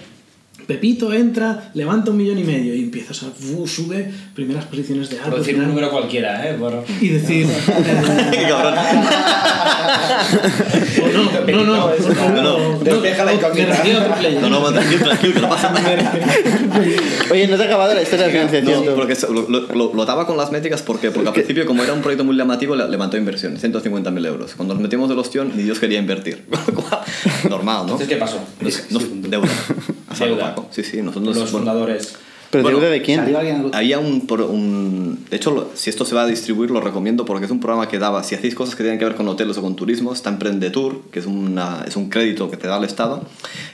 [0.67, 5.19] Pepito entra, levanta un millón y medio y empiezas a fu, sube primeras posiciones de
[5.19, 5.45] AdWords.
[5.45, 6.53] decir un número cualquiera, ¿eh?
[6.55, 6.83] Por...
[7.01, 7.47] y decir...
[8.31, 8.73] Qué cabrón.
[11.03, 13.83] o no, no, no, no, no, la incógnita.
[14.41, 16.13] No, no, tranquilo, tranquilo, que no pasa nada.
[17.31, 18.85] Oye, no te ha acabado la historia de la financiación.
[18.85, 21.11] No, porque lo, lo, lo- lo daba con las métricas ¿por qué?
[21.11, 24.73] porque al principio como era un proyecto muy llamativo le- levantó inversión 150.000 euros cuando
[24.73, 26.45] nos metimos de ostión ni Dios quería invertir
[27.49, 27.81] normal ¿no?
[27.83, 28.39] Entonces, ¿qué pasó?
[28.61, 29.47] Nos- nos- deuda
[30.71, 32.17] Sí sí nosotros Los fundadores.
[32.57, 33.19] ¿Pero Bueno, deuda de quién?
[33.73, 35.25] Había un, un...
[35.29, 37.87] De hecho, lo- si esto se va a distribuir, lo recomiendo porque es un programa
[37.87, 40.29] que daba, si hacéis cosas que tienen que ver con hoteles o con turismo, está
[40.29, 43.23] Emprendetur, que es, una, es un crédito que te da el Estado,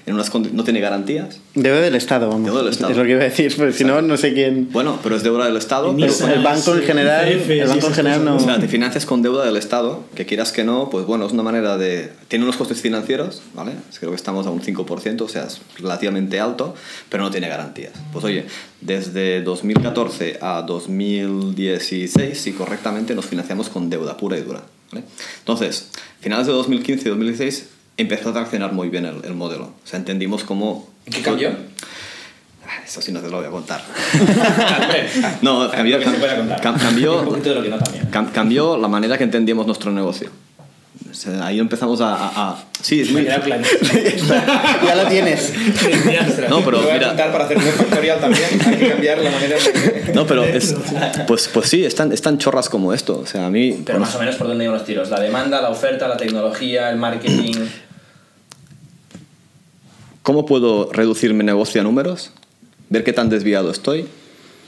[0.05, 1.39] en unas no tiene garantías.
[1.55, 2.45] Deuda del Estado, vamos.
[2.45, 2.91] Deuda del Estado.
[2.91, 4.69] Es lo que iba a decir, porque si no, no sé quién.
[4.71, 5.95] Bueno, pero es deuda del Estado.
[5.95, 6.11] Pero-.
[6.33, 8.35] El banco en general, el banco en general no.
[8.37, 11.31] O sea, te financias con deuda del Estado, que quieras que no, pues bueno, es
[11.33, 12.11] una manera de...
[12.27, 13.73] Tiene unos costes financieros, ¿vale?
[13.99, 16.73] Creo que estamos a un 5%, o sea, es relativamente alto,
[17.09, 17.91] pero no tiene garantías.
[18.13, 18.45] Pues oye,
[18.81, 25.05] desde 2014 a 2016, si correctamente, nos financiamos con deuda pura y dura, ¿vale?
[25.39, 29.65] Entonces, finales de 2015 y 2016 empezó a traccionar muy bien el, el modelo.
[29.65, 30.89] O sea, entendimos cómo...
[31.05, 31.49] ¿Y qué cambió?
[31.49, 33.83] Ah, Eso sí no te lo voy a contar.
[35.41, 35.99] No, cambió,
[36.61, 37.33] cambió,
[38.33, 40.29] cambió la manera que entendíamos nuestro negocio.
[41.11, 43.23] O sea, ahí empezamos a, a- a- Sí, es muy...
[43.25, 43.37] Ya
[44.95, 45.53] lo tienes.
[46.49, 48.43] No, pero Lo voy a mira- para hacer un tutorial también.
[48.65, 50.11] Hay que cambiar la manera de...
[50.15, 50.73] No, pero es...
[51.27, 53.19] Pues, pues sí, están, están chorras como esto.
[53.19, 53.81] O sea, a mí...
[53.85, 55.09] Pero más o menos por dónde iban los tiros.
[55.09, 57.53] La demanda, la oferta, la tecnología, el marketing.
[60.23, 62.31] ¿Cómo puedo reducir mi negocio a números?
[62.89, 64.07] Ver qué tan desviado estoy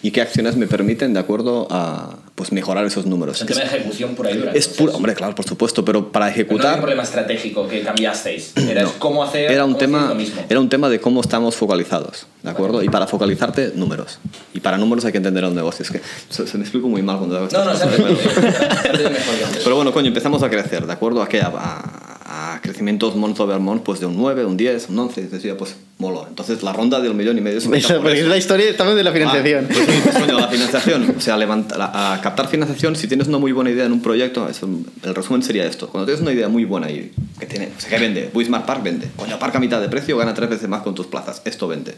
[0.01, 3.39] y qué acciones me permiten, de acuerdo a pues, mejorar esos números.
[3.41, 4.51] El tema de ejecución pura y dura.
[4.53, 6.73] Es puro, hombre, claro, por supuesto, pero para Pero no ejecutar...
[6.75, 8.53] un problema estratégico que cambiasteis.
[8.57, 8.91] Era No.
[8.99, 10.41] cómo hacer, era un tema lo mismo.
[10.49, 14.19] era un tema de cómo estamos focalizados de acuerdo y para focalizarte números
[14.53, 17.01] y para números hay que entender el negocio es que se, se me explico muy
[17.01, 19.09] mal cuando hago estas No, no, pero- que
[19.63, 23.39] pero bueno coño empezamos a crecer de acuerdo a qué a, a- a crecimientos month
[23.39, 26.73] over month pues de un 9 un 10 un 11 decía pues moló entonces la
[26.73, 28.23] ronda del millón y medio se Eso, por porque eso.
[28.23, 29.67] es la historia, estamos de la financiación.
[29.69, 29.73] Ah,
[30.03, 33.51] pues coño, la financiación, o sea, levanta- la- a captar financiación, si tienes una muy
[33.51, 34.67] buena idea en un proyecto, eso,
[35.03, 35.87] el resumen sería esto.
[35.89, 38.83] Cuando tienes una idea muy buena y que tiene, o sea, que vende, Wismar Park
[38.83, 41.67] vende, coño, aparca a mitad de precio, gana tres veces más con tus plazas, esto
[41.67, 41.95] vende.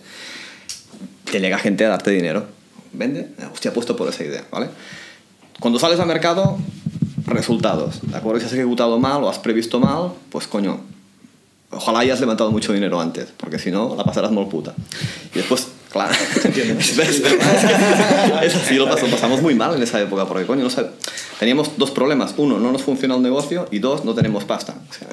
[1.32, 2.46] Te llega gente a darte dinero,
[2.94, 4.68] vende, hostia, apuesto por esa idea, ¿vale?
[5.60, 6.58] Cuando sales al mercado,
[7.26, 8.40] resultados, ¿de acuerdo?
[8.42, 10.82] Si has ejecutado mal o has previsto mal, pues coño,
[11.76, 14.74] ojalá hayas levantado mucho dinero antes, porque si no, la pasarás muy puta.
[15.34, 16.14] Y después, claro,
[16.44, 16.98] ¿entiendes?
[16.98, 20.70] Es verdad, es así, lo pasó- pasamos muy mal en esa época, porque coño, no
[20.70, 20.90] sab-
[21.40, 22.34] teníamos dos problemas.
[22.38, 24.76] Uno, no nos funciona el negocio y dos, no tenemos pasta.
[24.90, 25.08] O sea,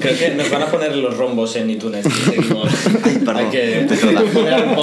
[0.00, 2.04] Creo que nos van a poner los rombos en iTunes.
[3.04, 3.80] Ay, perdón, Hay que.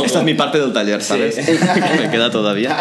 [0.05, 1.35] Esta es mi parte del taller, ¿sabes?
[1.99, 2.77] Me queda todavía.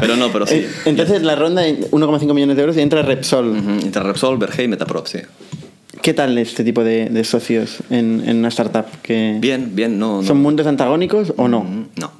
[0.00, 0.66] Pero no, pero sí.
[0.86, 3.50] Entonces la ronda en 1,5 millones de euros y entra Repsol.
[3.50, 5.18] Ujú, Entre Repsol, Verge y Metaprop, sí.
[6.02, 8.86] ¿Qué tal este tipo de, de socios en, en una startup?
[9.02, 10.22] Que Bien, bien, no.
[10.22, 10.26] no.
[10.26, 11.60] ¿Son mundos antagónicos o no?
[11.62, 12.10] Mm, No.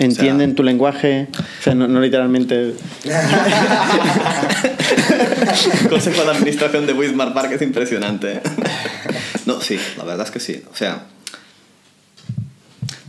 [0.00, 1.26] ¿Entienden O tu lenguaje?
[1.32, 2.74] O sea, no, no literalmente...
[5.90, 8.40] Consejo de Administración de Wismar Park es impresionante.
[9.46, 10.62] No, sí, la verdad es que sí.
[10.72, 11.06] O sea.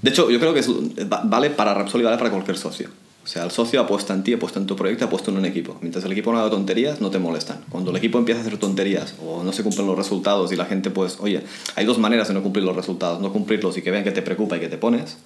[0.01, 0.69] De hecho, yo creo que es-
[1.25, 2.89] vale para Repsol y vale para cualquier socio.
[3.29, 5.77] O sea, el socio apuesta en ti, apuesta en tu proyecto, apuesta en un equipo.
[5.81, 7.63] Mientras el equipo no haga tonterías, no te molestan.
[7.69, 10.65] Cuando el equipo empieza a hacer tonterías o no se cumplen los resultados y la
[10.65, 11.43] gente, pues, oye,
[11.75, 13.21] hay dos maneras de no cumplir los resultados.
[13.21, 15.17] No cumplirlos y que vean que te preocupa y que te pones.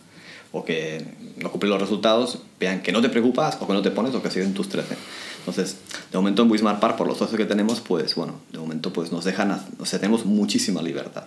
[0.51, 1.01] O que
[1.37, 4.21] no cumplir los resultados, vean que no te preocupas o que no te pones o
[4.21, 4.97] que siguen tus 13.
[5.39, 5.77] Entonces,
[6.11, 9.13] de momento en Wismar Park, por los socios que tenemos, pues, bueno, de momento pues
[9.13, 11.23] nos dejan, o sea, tenemos muchísima libertad.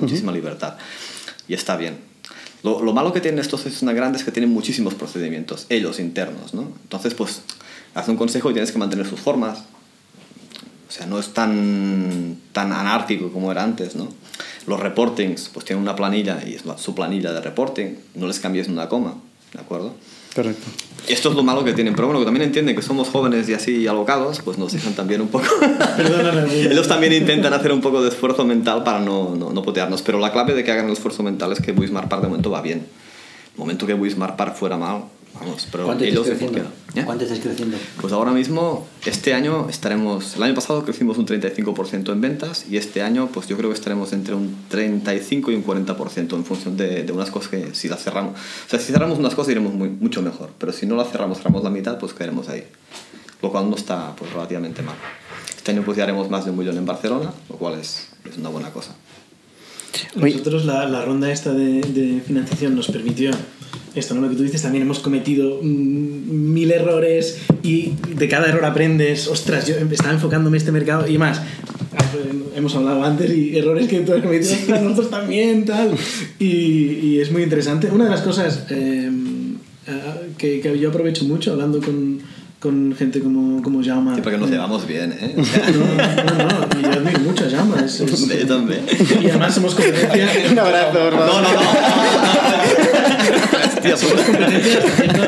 [0.00, 0.78] Muchísima libertad.
[1.46, 2.15] Y está bien.
[2.62, 6.00] Lo, lo malo que tienen estos socios una grande es que tienen muchísimos procedimientos, ellos
[6.00, 6.62] internos, ¿no?
[6.82, 7.42] Entonces, pues,
[7.94, 9.64] hace un consejo y tienes que mantener sus formas.
[10.88, 14.08] O sea, no es tan, tan anárquico como era antes, ¿no?
[14.66, 18.68] Los reportings, pues tienen una planilla y es su planilla de reporting, no les cambies
[18.68, 19.14] una coma,
[19.52, 19.94] ¿de acuerdo?
[20.36, 20.66] Correcto.
[21.08, 23.54] Esto es lo malo que tienen, pero bueno, que también entienden que somos jóvenes y
[23.54, 25.46] así alocados, pues nos dejan también un poco...
[25.96, 26.60] Perdóname.
[26.70, 30.18] Ellos también intentan hacer un poco de esfuerzo mental para no, no, no putearnos, pero
[30.18, 32.60] la clave de que hagan el esfuerzo mental es que Wismar Park de momento va
[32.60, 32.86] bien.
[33.56, 35.04] momento que Wismar Park fuera mal,
[35.40, 36.60] vamos, pero ¿Cuánto estáis creciendo?
[36.94, 37.02] ¿Eh?
[37.04, 37.76] ¿Cuánto estáis creciendo?
[38.00, 42.76] Pues ahora mismo, este año estaremos, el año pasado crecimos un 35% en ventas y
[42.76, 46.76] este año pues yo creo que estaremos entre un 35 y un 40% en función
[46.76, 49.74] de, de unas cosas que si las cerramos, o sea, si cerramos unas cosas iremos
[49.74, 52.64] muy, mucho mejor, pero si no las cerramos, cerramos la mitad, pues caeremos ahí,
[53.42, 54.96] lo cual no está pues relativamente mal.
[55.56, 58.38] Este año pues ya haremos más de un millón en Barcelona, lo cual es, es
[58.38, 58.94] una buena cosa.
[60.14, 63.30] Nosotros la, la ronda esta de, de financiación nos permitió
[63.94, 64.20] esto, ¿no?
[64.22, 69.26] Lo que tú dices, también hemos cometido mm, mil errores y de cada error aprendes,
[69.28, 71.38] ostras, yo estaba enfocándome en este mercado y más.
[71.98, 72.24] Ah, pues,
[72.56, 75.94] Hemos hablado antes y errores que tú has cometido, ostras, nosotros también, tal.
[76.38, 77.88] Y, y es muy interesante.
[77.90, 79.10] Una de las cosas eh,
[79.88, 82.18] ah, que, que yo aprovecho mucho hablando con,
[82.58, 84.14] con gente como, como Jaume.
[84.16, 85.34] Sí, porque nos eh, llevamos bien, ¿eh?
[85.36, 85.42] No,
[86.34, 87.84] no, no, yo admiro mucho a Jaume.
[87.84, 88.80] es- es- Yo también.
[89.22, 90.50] y además somos competencia.
[90.50, 91.26] Un abrazo, por favor.
[91.26, 92.85] No, no, no.
[93.94, 94.78] Hostia, competencia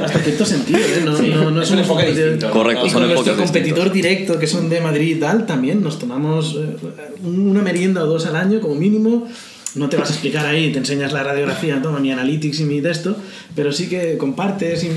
[0.05, 1.03] hasta cierto, sentido, ¿eh?
[1.05, 2.51] No, Sí, no, no es un enfoque distinto.
[2.51, 4.11] Correcto, Y son con nuestro enfoques competidor distintos.
[4.17, 6.77] directo, que son de Madrid y tal, también nos tomamos eh,
[7.25, 9.27] una merienda o dos al año como mínimo.
[9.75, 12.81] No te vas a explicar ahí, te enseñas la radiografía, toma mi analytics y mi
[12.81, 13.17] de esto,
[13.55, 14.89] pero sí que compartes y,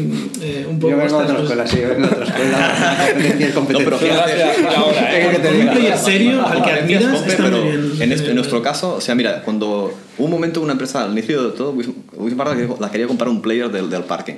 [0.42, 0.92] eh, un poco.
[0.92, 3.52] Yo vengo ostras, otra pues, escuela, sí, vengo de otra escuela.
[3.72, 4.44] No, pero fíjate,
[4.76, 5.98] ahora, ¿eh?
[5.98, 7.92] Serio al que admiras está muy bien.
[8.00, 11.12] En, este- en nuestro caso, o sea, mira, cuando hubo un momento una empresa, al
[11.12, 14.36] inicio de todo, la quería- la quería comprar un player del, del parking,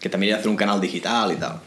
[0.00, 1.60] que también iba a hacer un canal digital y tal.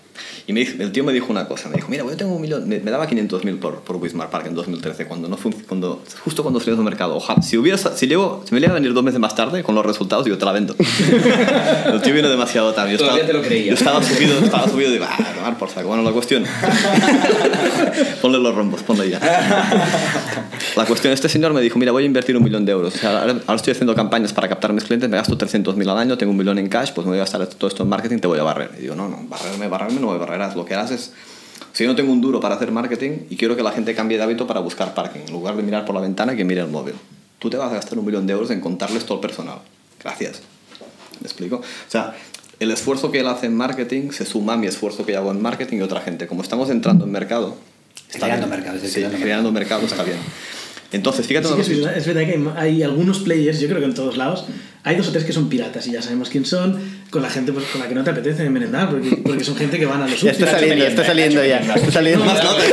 [0.47, 2.67] Y me, el tío me dijo una cosa, me dijo, mira, yo tengo un millón,
[2.67, 6.59] me, me daba 500.000 por, por Wismar Park en 2013, cuando no cuando, justo cuando
[6.59, 7.15] salió del mercado.
[7.15, 9.75] Ojalá, si, hubiera, si, llego, si me llega a venir dos meses más tarde con
[9.75, 10.75] los resultados, yo te la vendo.
[11.93, 12.93] el tío vino demasiado tarde.
[12.93, 13.67] Yo Todavía estaba, te lo creía.
[13.67, 15.87] Yo estaba subido, estaba subido y digo, ah, a tomar por saco.
[15.87, 16.45] Bueno, la cuestión.
[18.21, 19.19] ponle los rombos, ponle ya.
[20.75, 22.95] La cuestión, este señor me dijo, mira, voy a invertir un millón de euros.
[22.95, 25.89] O sea, ahora, ahora estoy haciendo campañas para captar a mis clientes, me gasto 300.000
[25.89, 27.89] al año, tengo un millón en cash, pues me voy a gastar todo esto en
[27.89, 28.71] marketing, te voy a barrer.
[28.77, 30.55] Y digo, no, no, barrerme, barrerme, no voy a barrer.
[30.55, 31.13] Lo que harás es,
[31.73, 34.17] si yo no tengo un duro para hacer marketing y quiero que la gente cambie
[34.17, 36.67] de hábito para buscar parking, en lugar de mirar por la ventana, que mire el
[36.67, 36.95] móvil.
[37.39, 39.59] Tú te vas a gastar un millón de euros en contarles todo el personal.
[40.03, 40.41] Gracias.
[41.19, 41.57] ¿Me explico?
[41.57, 42.15] O sea,
[42.59, 45.31] el esfuerzo que él hace en marketing se suma a mi esfuerzo que yo hago
[45.31, 46.27] en marketing y otra gente.
[46.27, 47.57] Como estamos entrando en mercado,
[48.11, 48.59] está Creando bien.
[48.59, 50.17] mercado, Sí, creando creando mercado está bien.
[50.91, 53.85] Entonces, fíjate Sí es, verdad, es verdad que hay, hay algunos players, yo creo que
[53.85, 54.45] en todos lados,
[54.83, 56.77] hay dos o tres que son piratas y ya sabemos quién son,
[57.11, 59.77] con la gente pues, con la que no te apetece merendar, porque, porque son gente
[59.77, 61.59] que van a los Ya está saliendo, está saliendo ya.
[61.59, 62.25] Está saliendo.
[62.25, 62.65] Más notas,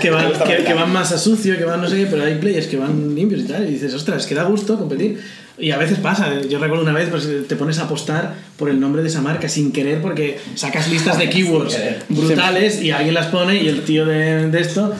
[0.00, 2.36] que van, que, que van más a sucio, que van no sé qué, pero hay
[2.36, 5.20] players que van limpios y tal, y dices, ostras, que da gusto competir.
[5.60, 8.78] Y a veces pasa, yo recuerdo una vez, pues te pones a apostar por el
[8.78, 11.76] nombre de esa marca sin querer, porque sacas listas de keywords
[12.08, 14.94] brutales y alguien las pone y el tío de, de esto,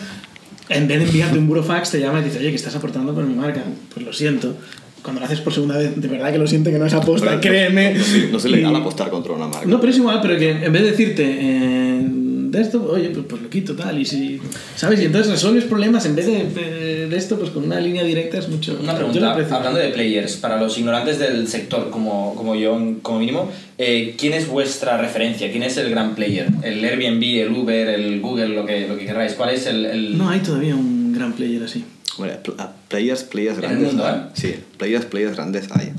[0.69, 3.25] en vez de enviarte un burofax, te llama y dice, oye, que estás aportando por
[3.25, 3.63] mi marca.
[3.95, 4.57] Pues lo siento.
[5.03, 7.27] Cuando lo haces por segunda vez, de verdad que lo siento que no es aposta,
[7.29, 7.95] Pero créeme.
[7.95, 9.67] No, no, no es ilegal Y- apostar contra una marca.
[9.67, 12.03] no, pero es igual, pero que en vez de decirte eh,
[12.51, 14.41] de esto, oye, pues, pues lo quito tal, y si.
[14.75, 15.01] ¿Sabes?
[15.01, 18.39] Y entonces resuelves problemas en vez de, de- de esto, pues con una línea directa
[18.39, 18.79] es mucho.
[18.83, 23.51] Una pregunta, hablando de players, para los ignorantes del sector, como, como yo, como mínimo,
[23.79, 25.51] eh, ¿quién es vuestra referencia?
[25.51, 26.49] ¿Quién es el gran player?
[26.63, 29.33] ¿El Airbnb, el Uber, el Google, lo que, lo que queráis?
[29.35, 29.87] ¿Cuál es el...?
[29.87, 31.85] el- No hay todavía un gran player así.
[32.19, 33.89] Hombre, pl- a players, players En el grandes.
[33.95, 34.09] mundo.
[34.09, 34.23] ¿eh?
[34.35, 35.93] Sí, players, players grandes hay.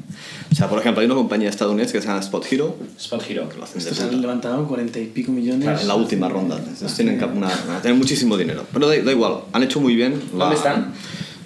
[0.52, 3.48] O sea, por ejemplo, hay una compañía estadounidense que se llama Spot Hero, Spot Hero.
[3.50, 4.16] que lo hacen de Estos puta.
[4.16, 5.64] han levantado 40 y pico millones.
[5.64, 6.58] Claro, en la última ronda.
[6.58, 7.50] Entonces tienen, cap- una,
[7.82, 8.66] tienen muchísimo dinero.
[8.74, 10.22] Pero da, da igual, han hecho muy bien.
[10.34, 10.94] la- ¿Dónde están?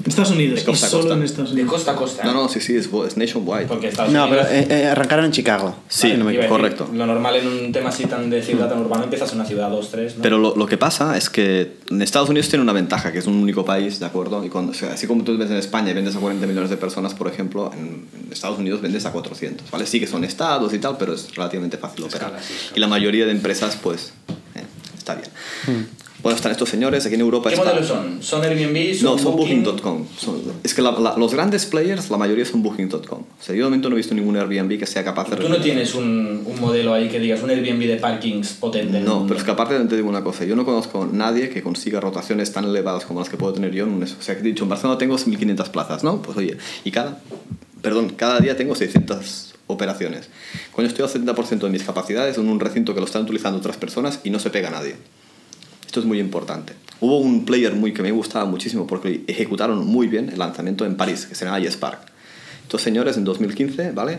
[0.05, 1.15] Estados Unidos, De costa y a solo costa.
[1.17, 1.71] en Estados De Unidos.
[1.73, 2.23] costa a costa.
[2.25, 3.65] No, no, sí, sí, es, es nationwide.
[3.67, 4.57] Porque Estados No, pero Unidos...
[4.57, 5.75] eh, eh, arrancaron en Chicago.
[5.87, 6.89] Sí, si no me correcto.
[6.93, 9.69] Lo normal en un tema así tan de ciudad tan urbano empiezas en una ciudad,
[9.69, 10.21] dos, tres, ¿no?
[10.23, 13.27] Pero lo, lo que pasa es que en Estados Unidos tiene una ventaja, que es
[13.27, 14.43] un único país, ¿de acuerdo?
[14.43, 16.69] Y cuando, o sea, así como tú ves en España y vendes a 40 millones
[16.69, 19.85] de personas, por ejemplo, en, en Estados Unidos vendes a 400, ¿vale?
[19.85, 22.29] Sí que son estados y tal, pero es relativamente fácil operar.
[22.29, 22.73] Escala, sí, escala.
[22.77, 24.13] Y la mayoría de empresas, pues,
[24.55, 24.63] eh,
[24.97, 25.87] está bien.
[26.23, 28.23] Bueno, están estos señores, aquí en Europa ¿Qué modelos son?
[28.23, 28.95] ¿Son Airbnb?
[28.95, 29.61] ¿Son No, son Booking?
[29.61, 30.05] Booking.com.
[30.17, 33.19] Son- es que la- la- los grandes players, la mayoría son Booking.com.
[33.19, 35.35] O sea, yo de momento no he visto ningún Airbnb que sea capaz de...
[35.35, 39.01] Tú no tienes un, un modelo ahí que digas un Airbnb de parkings potente.
[39.01, 41.99] No, pero es que aparte te digo una cosa, yo no conozco nadie que consiga
[41.99, 44.03] rotaciones tan elevadas como las que puedo tener yo en un...
[44.03, 46.21] O sea, que he dicho, en Barcelona tengo 1.500 plazas, ¿no?
[46.21, 47.19] Pues oye, y cada...
[47.81, 50.29] Perdón, cada día tengo 600 operaciones.
[50.71, 53.75] Cuando estoy al 70% de mis capacidades en un recinto que lo están utilizando otras
[53.75, 54.95] personas y no se pega a nadie.
[55.93, 56.73] Esto es muy importante.
[57.01, 60.97] Hubo un player muy que me gustaba muchísimo porque ejecutaron muy bien el lanzamiento en
[60.97, 61.99] París, que se llama iSpark.
[62.63, 64.17] Estos señores en 2015, ¿vale?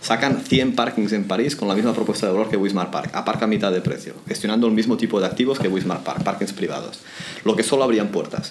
[0.00, 3.12] Sacan 100 parkings en París con la misma propuesta de valor que Wismar Park.
[3.14, 6.52] Aparca a mitad de precio, gestionando el mismo tipo de activos que Wismar Park, parkings
[6.52, 6.98] privados.
[7.44, 8.50] Lo que solo abrían puertas.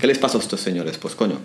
[0.00, 0.96] ¿Qué les pasó a estos señores?
[0.96, 1.40] Pues coño,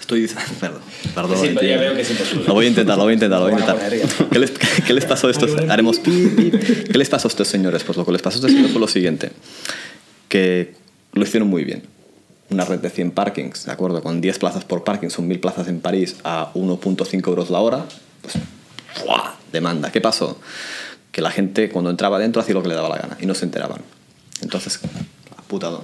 [0.00, 0.28] Estoy
[0.60, 0.80] perdón,
[1.14, 1.38] perdón.
[1.38, 1.62] Sí, tío.
[1.62, 2.44] ya veo que es imposible.
[2.46, 4.28] Lo voy a intentar, lo voy a intentar, lo voy a a intentar.
[4.30, 5.54] ¿Qué les, qué les pasó a estos?
[5.68, 5.98] Haremos.
[5.98, 7.84] ¿Qué les pasó a estos señores?
[7.84, 9.32] Pues lo que les pasó a estos señores fue lo siguiente,
[10.28, 10.74] que
[11.12, 11.82] lo hicieron muy bien.
[12.50, 14.02] Una red de 100 parkings, ¿de acuerdo?
[14.02, 17.84] Con 10 plazas por parking, son 1000 plazas en París a 1.5 euros la hora,
[18.22, 18.34] pues
[18.94, 19.36] ¡fua!
[19.52, 19.92] demanda.
[19.92, 20.40] ¿Qué pasó?
[21.12, 23.34] Que la gente cuando entraba dentro hacía lo que le daba la gana y no
[23.34, 23.82] se enteraban.
[24.40, 24.80] Entonces,
[25.46, 25.82] putadón.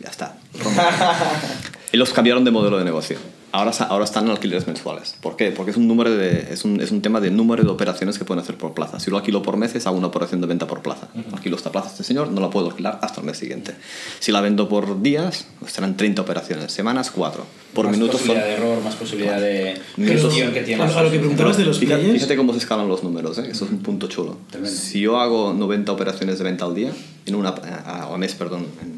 [0.00, 0.36] Ya está.
[1.92, 3.16] y los cambiaron de modelo de negocio.
[3.50, 5.14] Ahora, ahora están en alquileres mensuales.
[5.22, 5.52] ¿Por qué?
[5.52, 8.26] Porque es un, número de, es, un, es un tema de número de operaciones que
[8.26, 9.00] pueden hacer por plaza.
[9.00, 11.08] Si lo alquilo por meses, hago una operación de venta por plaza.
[11.32, 13.74] Alquilo esta plaza a este señor, no la puedo alquilar hasta el mes siguiente.
[14.20, 16.72] Si la vendo por días, pues serán 30 operaciones.
[16.72, 17.42] Semanas, 4.
[17.72, 18.20] Por más minuto son...
[18.28, 20.82] posibilidad de error, más posibilidad de gestión que tiene.
[20.82, 23.38] a, a lo que preguntabas de los Fíjate, players, fíjate cómo se escalan los números,
[23.38, 23.48] ¿eh?
[23.50, 24.36] eso es un punto chulo.
[24.50, 24.76] Tremendo.
[24.78, 26.92] Si yo hago 90 operaciones de venta al día,
[27.24, 28.97] en una, a- al mes, perdón, en-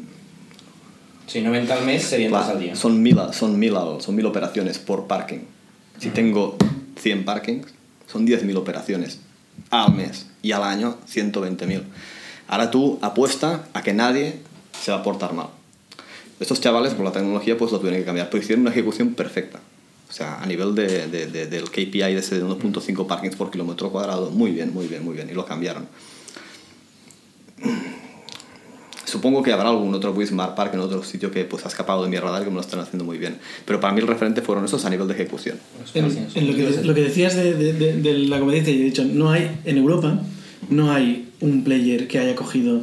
[1.31, 2.75] Sí, 90 al mes serían dos al día.
[2.75, 5.39] son mil, son, mil, son mil operaciones por parking.
[5.99, 6.57] Si tengo
[6.99, 7.67] 100 parkings,
[8.11, 9.19] son 10.000 operaciones
[9.69, 11.83] al mes y al año 120.000.
[12.47, 14.39] Ahora tú apuesta a que nadie
[14.81, 15.47] se va a portar mal.
[16.39, 19.59] Estos chavales, por la tecnología, pues lo tuvieron que cambiar, pero hicieron una ejecución perfecta.
[20.09, 23.51] O sea, a nivel de, de- de- del KPI de ese de 1.5 parkings por
[23.51, 25.29] kilómetro cuadrado, muy bien, muy bien, muy bien.
[25.29, 25.87] Y lo cambiaron.
[29.11, 32.09] Supongo que habrá algún otro Wismar Park en otro sitio que pues, ha escapado de
[32.09, 33.35] mi radar que me lo están haciendo muy bien.
[33.65, 35.57] Pero para mí el referente fueron esos a nivel de ejecución.
[35.93, 36.05] en,
[36.35, 39.03] en lo, que, lo que decías de, de- de- de la competencia, yo he dicho,
[39.05, 40.19] no hay, en Europa,
[40.69, 42.81] no hay un player que haya cogido,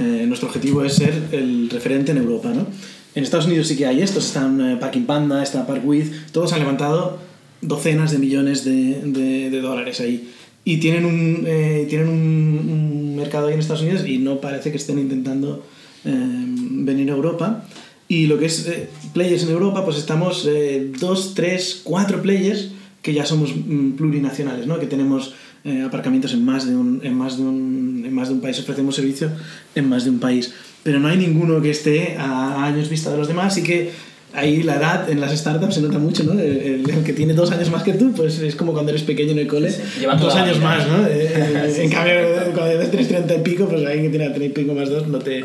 [0.00, 2.66] eh, nuestro objetivo es ser el referente en Europa, ¿no?
[3.14, 6.60] En Estados Unidos sí que hay estos, están eh, Parking Panda, está Parkwith, todos han
[6.60, 7.18] levantado
[7.60, 10.30] docenas de millones de, de- de dólares ahí.
[10.68, 14.70] Y tienen un, eh, tienen un, un mercado ahí en Estados Unidos y no parece
[14.70, 15.64] que estén intentando
[16.04, 17.64] eh, venir a Europa.
[18.06, 22.68] Y lo que es eh, players en Europa, pues estamos eh, dos, tres, cuatro players
[23.00, 24.78] que ya somos mm, plurinacionales, ¿no?
[24.78, 25.32] que tenemos
[25.64, 28.58] eh, aparcamientos en más, de un, en, más de un, en más de un país,
[28.58, 29.30] ofrecemos servicio
[29.74, 30.52] en más de un país.
[30.82, 33.90] Pero no hay ninguno que esté a años vista de los demás y que
[34.34, 36.32] ahí la edad en las startups se nota mucho, ¿no?
[36.32, 39.32] El, el- que tiene dos años más que tú, pues es como cuando eres pequeño
[39.32, 41.06] en el cole, lleva dos toda la años más, ¿no?
[41.06, 42.14] Eh, eh, en cambio,
[42.54, 45.18] cuando tienes 30 y pico, pues alguien que tiene 30 y pico más dos no
[45.18, 45.44] te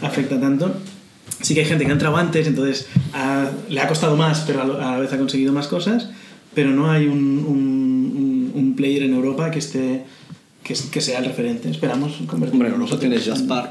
[0.00, 0.72] afecta tanto.
[1.40, 4.62] Sí que hay gente que ha entrado antes, entonces ha- le ha costado más, pero
[4.62, 6.08] a, la vez ha conseguido más cosas,
[6.54, 10.02] pero no hay un, un, un- un player en Europa que esté
[10.62, 11.68] que, que sea el referente.
[11.68, 13.70] Esperamos convertirnos Hombre, en nosotros tienes en- Jaspark,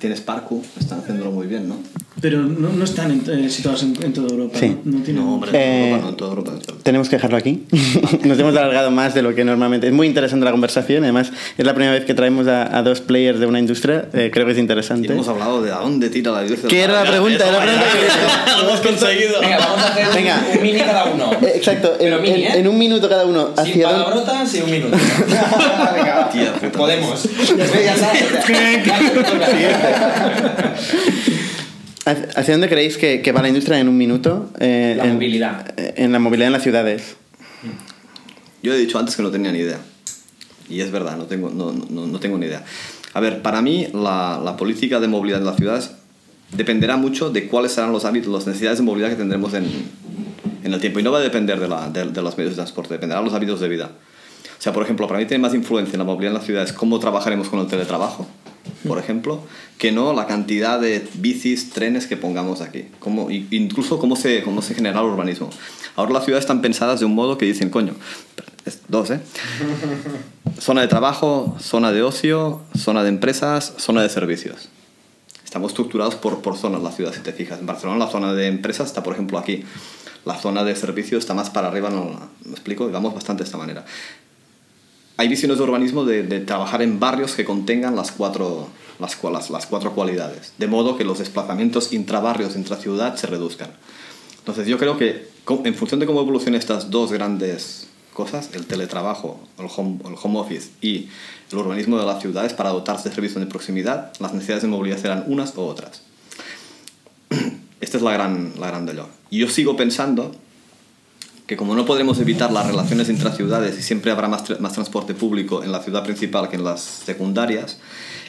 [0.00, 1.76] tienes Parku, están haciéndolo muy bien, ¿no?
[2.20, 4.58] Pero no, no están en- eh, situados en, en toda Europa.
[4.58, 4.76] Sí.
[4.84, 4.98] ¿no?
[4.98, 6.52] No tienen- No, hombre, Eh, en Europa, no en toda Europa.
[6.82, 7.64] Tenemos que dejarlo aquí.
[8.24, 9.86] Nos hemos alargado más de lo que normalmente.
[9.86, 11.02] Es muy interesante la conversación.
[11.04, 14.08] Además, es la primera vez que traemos a, a dos players de una industria.
[14.12, 15.10] Eh, creo que es Y interesante.
[15.12, 16.68] hemos hablado de a dónde tira la industria.
[16.68, 17.46] ¿Qué era la pregunta?
[17.48, 19.40] Era la pregunta que- Lo hemos conseguido.
[19.40, 20.42] Venga, vamos a hacer un- Venga.
[20.56, 21.32] un mini cada uno.
[21.40, 22.58] Eh, Exacto, en, mini, en- ¿eh?
[22.58, 23.48] en un minuto cada uno.
[23.56, 24.04] Sin ¿Hacia dónde?
[24.04, 24.96] palabrotas y un minuto.
[25.96, 26.28] Venga.
[26.30, 26.52] Tía.
[26.72, 27.22] Podemos.
[27.56, 28.24] Ya sabes.
[32.36, 34.50] ¿Hacia dónde creéis que, que va la industria en un minuto?
[34.58, 35.74] Eh, La en, movilidad.
[35.76, 37.16] En la movilidad en las ciudades.
[38.62, 39.78] Yo he dicho antes que no tenía ni idea.
[40.68, 42.64] Y es verdad, no tengo, no, no, no tengo ni idea.
[43.12, 45.90] A ver, para mí la, la política de movilidad en las ciudades
[46.52, 49.66] dependerá mucho de cuáles serán los hábitos, las necesidades de movilidad que tendremos en,
[50.64, 51.00] en el tiempo.
[51.00, 53.26] Y no va a depender de, la, de, de los medios de transporte, dependerá de
[53.26, 53.90] los hábitos de vida.
[54.58, 56.72] O sea, por ejemplo, para mí tiene más influencia en la movilidad en las ciudades
[56.72, 58.26] cómo trabajaremos con el teletrabajo,
[58.86, 59.40] por ejemplo,
[59.78, 62.86] que no la cantidad de bicis, trenes que pongamos aquí.
[62.98, 65.50] Cómo, y- incluso cómo se, cómo se genera el urbanismo.
[65.96, 67.94] Ahora las ciudades están pensadas de un modo que dicen, coño,
[68.64, 69.20] es dos, ¿eh?
[70.60, 74.68] Zona de trabajo, zona de ocio, zona de empresas, zona de servicios.
[75.44, 77.58] Estamos estructurados por, por zonas la ciudad, si te fijas.
[77.60, 79.64] En Barcelona la zona de empresas está, por ejemplo, aquí.
[80.24, 82.86] La zona de servicios está más para arriba, no, ¿me explico?
[82.88, 83.84] Y vamos bastante de esta manera.
[85.20, 88.68] Hay visiones de urbanismo de, trabajar en barrios que contengan las cuatro,
[88.98, 93.68] las, cua- las, las cuatro cualidades, de modo que los desplazamientos intrabarrios, intraciudad, se reduzcan.
[94.38, 99.38] Entonces yo creo que en función de cómo evolucionen estas dos grandes cosas, el teletrabajo,
[99.58, 101.10] el home, office y
[101.52, 104.96] el urbanismo de las ciudades para dotarse de servicios de proximidad, las necesidades de movilidad
[104.96, 106.00] serán unas o otras.
[107.82, 108.94] Esta es la gran, la gran de
[109.30, 110.34] yo sigo pensando
[111.50, 115.14] que como no podremos evitar las relaciones intraciudades y siempre habrá más, tra- más transporte
[115.14, 117.78] público en la ciudad principal que en las secundarias,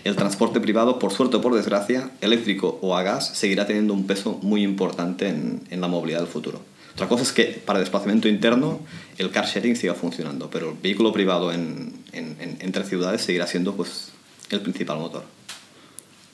[0.04, 4.08] el transporte privado, por suerte o por desgracia, eléctrico o a gas, seguirá teniendo un
[4.08, 6.62] peso muy importante en, en la movilidad del futuro.
[6.96, 8.80] Otra cosa es que para desplazamiento interno
[9.20, 13.46] el car sharing siga funcionando, pero el vehículo privado en, en- en- entre ciudades seguirá
[13.46, 14.08] siendo pues,
[14.50, 15.26] el principal motor.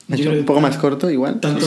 [0.09, 1.39] Yo Hecho creo que un poco más corto, igual.
[1.41, 1.65] Tanto,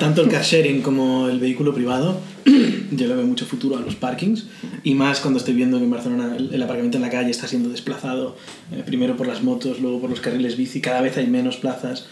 [0.00, 3.94] tanto el car sharing como el vehículo privado, yo le veo mucho futuro a los
[3.94, 4.46] parkings.
[4.82, 7.46] Y más cuando estoy viendo que en Barcelona el, el aparcamiento en la calle está
[7.46, 8.36] siendo desplazado
[8.72, 10.80] eh, primero por las motos, luego por los carriles bici.
[10.80, 12.06] Cada vez hay menos plazas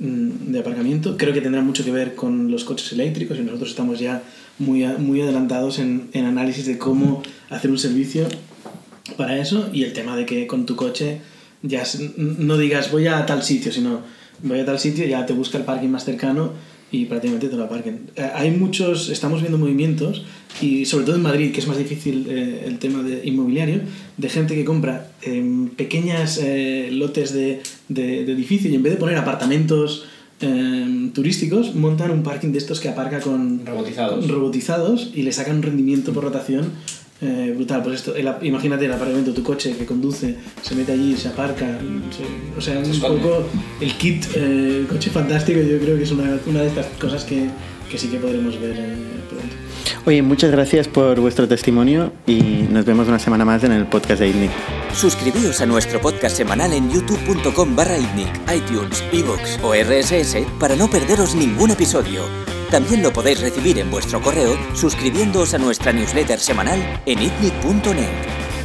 [0.00, 1.16] mm, de aparcamiento.
[1.16, 4.22] Creo que tendrá mucho que ver con los coches eléctricos y nosotros estamos ya
[4.58, 8.26] muy, a- muy adelantados en, en análisis de cómo hacer un servicio
[9.16, 11.22] para eso y el tema de que con tu coche
[11.62, 11.84] ya
[12.18, 14.00] no digas voy a tal sitio, sino
[14.42, 16.52] voy a tal sitio, ya te busca el parking más cercano
[16.92, 18.10] y prácticamente te lo aparquen.
[18.16, 20.24] Eh, Hay muchos, estamos viendo movimientos
[20.60, 23.80] y sobre todo en Madrid, que es más difícil eh, el tema de inmobiliario,
[24.16, 28.92] de gente que compra em, pequeñas eh, lotes de, de, de edificio y en vez
[28.94, 30.06] de poner apartamentos
[30.40, 34.26] em, turísticos, montan un parking de estos que aparca con Robotizados.
[34.28, 36.72] robotizados y le sacan un rendimiento por rotación
[37.22, 37.82] eh, brutal.
[37.82, 41.66] Pues esto, el imagínate el aparcamiento, tu coche que conduce, se mete allí, se aparca,
[41.66, 43.20] se- o sea, un esconde.
[43.22, 43.44] poco
[43.80, 47.24] el kit, eh, el coche fantástico, yo creo que es una, una de estas cosas
[47.24, 47.48] que,
[47.90, 48.94] que sí que podremos ver eh,
[49.28, 49.54] pronto.
[50.06, 52.40] Oye, muchas gracias por vuestro testimonio y
[52.70, 54.50] nos vemos una semana más en el podcast de ITNIC.
[54.94, 60.88] Suscribíos a nuestro podcast semanal en youtube.com barra itnic, iTunes, iVoox o RSS para no
[60.88, 62.22] perderos ningún episodio.
[62.70, 68.59] También lo podéis recibir en vuestro correo suscribiéndoos a nuestra newsletter semanal en itnic.net.